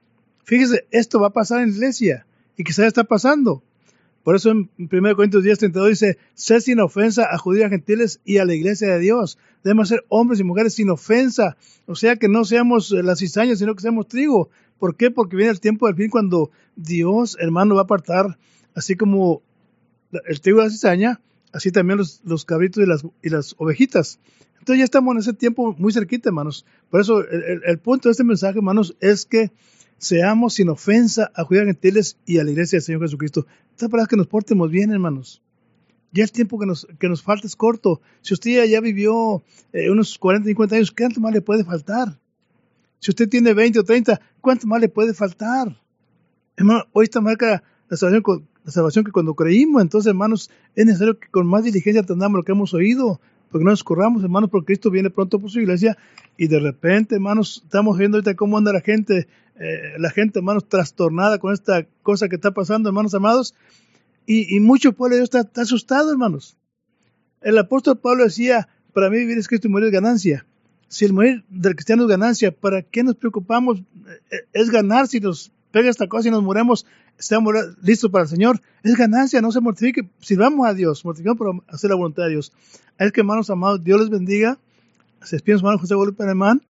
Fíjese, 0.44 0.86
esto 0.92 1.20
va 1.20 1.28
a 1.28 1.34
pasar 1.34 1.62
en 1.62 1.70
la 1.70 1.76
iglesia 1.76 2.26
y 2.56 2.64
quizás 2.64 2.86
está 2.86 3.04
pasando. 3.04 3.64
Por 4.24 4.36
eso 4.36 4.52
en 4.52 4.70
1 4.78 5.16
Corintios 5.16 5.42
10, 5.42 5.60
32 5.60 5.90
dice, 5.90 6.18
sé 6.34 6.60
sin 6.60 6.82
ofensa 6.82 7.28
a 7.32 7.38
judíos 7.38 7.70
gentiles 7.70 8.20
y 8.26 8.40
a 8.40 8.46
la 8.46 8.54
iglesia 8.54 8.90
de 8.90 9.00
Dios. 9.00 9.38
Debemos 9.64 9.88
ser 9.88 10.04
hombres 10.10 10.42
y 10.42 10.44
mujeres 10.44 10.74
sin 10.74 10.90
ofensa. 10.90 11.56
O 11.86 11.96
sea, 11.96 12.18
que 12.18 12.28
no 12.28 12.44
seamos 12.44 12.92
eh, 12.92 13.04
las 13.04 13.20
cizañas, 13.20 13.60
sino 13.60 13.74
que 13.74 13.82
seamos 13.82 14.10
trigo. 14.10 14.50
¿Por 14.80 14.98
qué? 14.98 15.12
Porque 15.12 15.38
viene 15.38 15.52
el 15.52 15.62
tiempo 15.62 15.88
del 15.88 15.96
fin 15.96 16.10
cuando 16.10 16.52
Dios, 16.76 17.38
hermano, 17.40 17.76
va 17.76 17.82
a 17.82 17.84
apartar, 17.86 18.38
así 18.76 18.96
como 18.96 19.42
el 20.26 20.42
trigo 20.42 20.60
de 20.60 20.66
la 20.66 20.72
cizaña, 20.72 21.22
así 21.58 21.72
también 21.72 21.98
los, 21.98 22.46
cabritos 22.46 22.84
y 22.84 22.86
las, 22.86 23.04
y 23.24 23.30
las 23.30 23.56
ovejitas. 23.58 24.20
Entonces 24.60 24.78
ya 24.78 24.84
estamos 24.84 25.16
en 25.16 25.20
ese 25.20 25.34
tiempo 25.34 25.76
muy 25.80 25.92
cerquita, 25.92 26.30
hermanos. 26.30 26.66
Por 26.92 27.02
eso 27.02 27.24
el, 27.28 27.80
punto 27.80 28.10
de 28.10 28.12
este 28.12 28.24
mensaje, 28.24 28.60
hermanos, 28.60 28.96
es 29.00 29.26
que 29.26 29.52
seamos 29.98 30.54
sin 30.54 30.70
ofensa 30.70 31.32
a 31.34 31.44
judíos 31.44 31.66
gentiles 31.66 32.18
y 32.28 32.38
a 32.38 32.44
la 32.44 32.52
iglesia 32.52 32.78
del 32.78 32.84
Señor 32.84 33.02
Jesucristo. 33.02 33.48
Esta 33.72 33.90
palabra 33.90 34.08
que 34.08 34.18
nos 34.18 34.28
portemos 34.28 34.70
bien, 34.70 34.92
hermanos. 34.92 35.42
Ya 36.12 36.24
el 36.24 36.32
tiempo 36.32 36.60
que 36.60 36.68
nos, 36.68 36.88
que 37.00 37.10
nos 37.10 37.24
falta 37.24 37.48
es 37.48 37.56
corto. 37.56 38.02
Si 38.22 38.36
usted 38.36 38.66
ya, 38.66 38.80
vivió 38.80 39.44
eh, 39.74 39.90
unos 39.90 40.16
40, 40.20 40.48
50 40.48 40.76
años, 40.76 40.92
¿cuánto 40.92 41.20
más 41.22 41.34
le 41.34 41.42
puede 41.42 41.64
faltar? 41.64 42.20
Si 43.00 43.10
usted 43.10 43.28
tiene 43.28 43.56
20 43.56 43.80
o 43.80 43.84
30, 43.84 44.22
¿cuánto 44.42 44.68
más 44.68 44.80
le 44.80 44.90
puede 44.90 45.16
faltar? 45.16 45.76
Hermano, 46.56 46.86
hoy 46.94 47.06
está 47.06 47.20
marca 47.20 47.64
la 47.90 47.98
salvación, 47.98 48.48
la 48.64 48.72
salvación 48.72 49.06
que 49.06 49.12
cuando 49.12 49.34
creímos, 49.34 49.82
entonces, 49.82 50.10
hermanos, 50.10 50.50
es 50.76 50.86
necesario 50.86 51.20
que 51.20 51.28
con 51.30 51.48
más 51.48 51.64
diligencia 51.64 52.02
atendamos 52.02 52.38
lo 52.38 52.44
que 52.44 52.52
hemos 52.52 52.74
oído, 52.74 53.20
porque 53.50 53.64
no 53.64 53.72
nos 53.72 53.84
corramos, 53.84 54.24
hermanos, 54.24 54.50
porque 54.50 54.68
Cristo 54.68 54.92
viene 54.92 55.10
pronto 55.10 55.40
por 55.40 55.50
su 55.50 55.60
iglesia 55.60 55.98
y 56.36 56.48
de 56.48 56.60
repente, 56.60 57.16
hermanos, 57.16 57.62
estamos 57.64 57.98
viendo 57.98 58.18
ahorita 58.18 58.36
cómo 58.36 58.58
anda 58.58 58.74
la 58.74 58.82
gente, 58.82 59.28
eh, 59.60 59.94
la 59.98 60.10
gente, 60.10 60.40
hermanos, 60.40 60.68
trastornada 60.68 61.40
con 61.40 61.54
esta 61.54 61.86
cosa 62.04 62.28
que 62.28 62.36
está 62.36 62.52
pasando, 62.52 62.90
hermanos 62.90 63.14
amados, 63.14 63.56
y, 64.26 64.54
y 64.56 64.60
mucho 64.60 64.92
pueblo 64.92 65.16
de 65.16 65.22
Dios 65.22 65.34
está, 65.34 65.62
asustado, 65.62 66.12
hermanos. 66.12 66.58
El 67.42 67.58
apóstol 67.58 67.98
Pablo 67.98 68.26
decía, 68.26 68.68
para 68.94 69.10
mí 69.10 69.18
vivir 69.18 69.38
es 69.38 69.48
Cristo 69.48 69.68
y 69.68 69.72
morir 69.72 69.88
es 69.88 69.94
ganancia. 69.94 70.46
Si 70.90 71.06
el 71.06 71.14
morir 71.14 71.46
del 71.50 71.76
cristiano 71.76 72.04
es 72.04 72.10
ganancia, 72.10 72.52
¿para 72.52 72.82
qué 72.82 73.04
nos 73.04 73.16
preocupamos? 73.16 73.80
Eh, 74.32 74.46
es 74.54 74.70
ganar 74.70 75.08
si 75.08 75.20
nos 75.20 75.52
pega 75.78 75.92
esta 75.92 76.08
cosa 76.08 76.28
y 76.28 76.32
nos 76.32 76.42
moremos, 76.42 76.88
estamos 77.20 77.54
listos 77.84 78.10
para 78.10 78.24
el 78.24 78.30
Señor. 78.30 78.62
Es 78.84 78.96
ganancia, 78.96 79.42
no 79.42 79.52
se 79.52 79.62
mortifique, 79.62 80.10
sirvamos 80.20 80.68
a 80.68 80.74
Dios, 80.74 81.06
mortificamos 81.06 81.38
por 81.38 81.64
hacer 81.68 81.92
la 81.92 81.96
voluntad 81.96 82.24
de 82.24 82.32
Dios. 82.32 82.52
Es 82.98 83.12
que, 83.12 83.22
hermanos 83.22 83.52
amados, 83.52 83.84
Dios 83.84 84.00
les 84.00 84.10
bendiga. 84.10 84.58
Se 85.22 85.36
despide 85.36 85.56
su 85.56 85.60
hermano 85.60 85.78
José 85.78 85.94
Guadalupe 85.94 86.24
Alemán. 86.24 86.66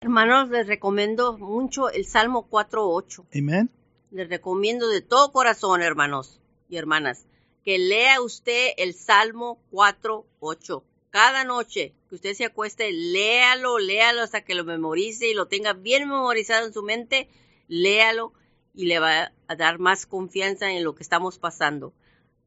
Hermanos, 0.00 0.50
les 0.50 0.66
recomiendo 0.66 1.38
mucho 1.38 1.88
el 1.88 2.04
Salmo 2.04 2.48
4.8. 2.50 3.26
Amén. 3.38 3.70
Les 4.10 4.28
recomiendo 4.28 4.88
de 4.88 5.02
todo 5.02 5.30
corazón, 5.30 5.82
hermanos 5.82 6.40
y 6.68 6.78
hermanas, 6.78 7.26
que 7.64 7.78
lea 7.78 8.20
usted 8.20 8.70
el 8.76 8.94
Salmo 8.94 9.60
4.8 9.70 10.82
cada 11.16 11.44
noche 11.44 11.94
que 12.10 12.16
usted 12.16 12.34
se 12.34 12.44
acueste, 12.44 12.92
léalo, 12.92 13.78
léalo 13.78 14.20
hasta 14.20 14.44
que 14.44 14.54
lo 14.54 14.64
memorice 14.64 15.30
y 15.30 15.32
lo 15.32 15.48
tenga 15.48 15.72
bien 15.72 16.06
memorizado 16.10 16.66
en 16.66 16.74
su 16.74 16.82
mente, 16.82 17.30
léalo 17.68 18.32
y 18.74 18.86
le 18.86 18.98
va 18.98 19.32
a 19.48 19.56
dar 19.56 19.78
más 19.78 20.06
confianza 20.06 20.70
en 20.70 20.84
lo 20.84 20.94
que 20.94 21.02
estamos 21.02 21.38
pasando. 21.38 21.92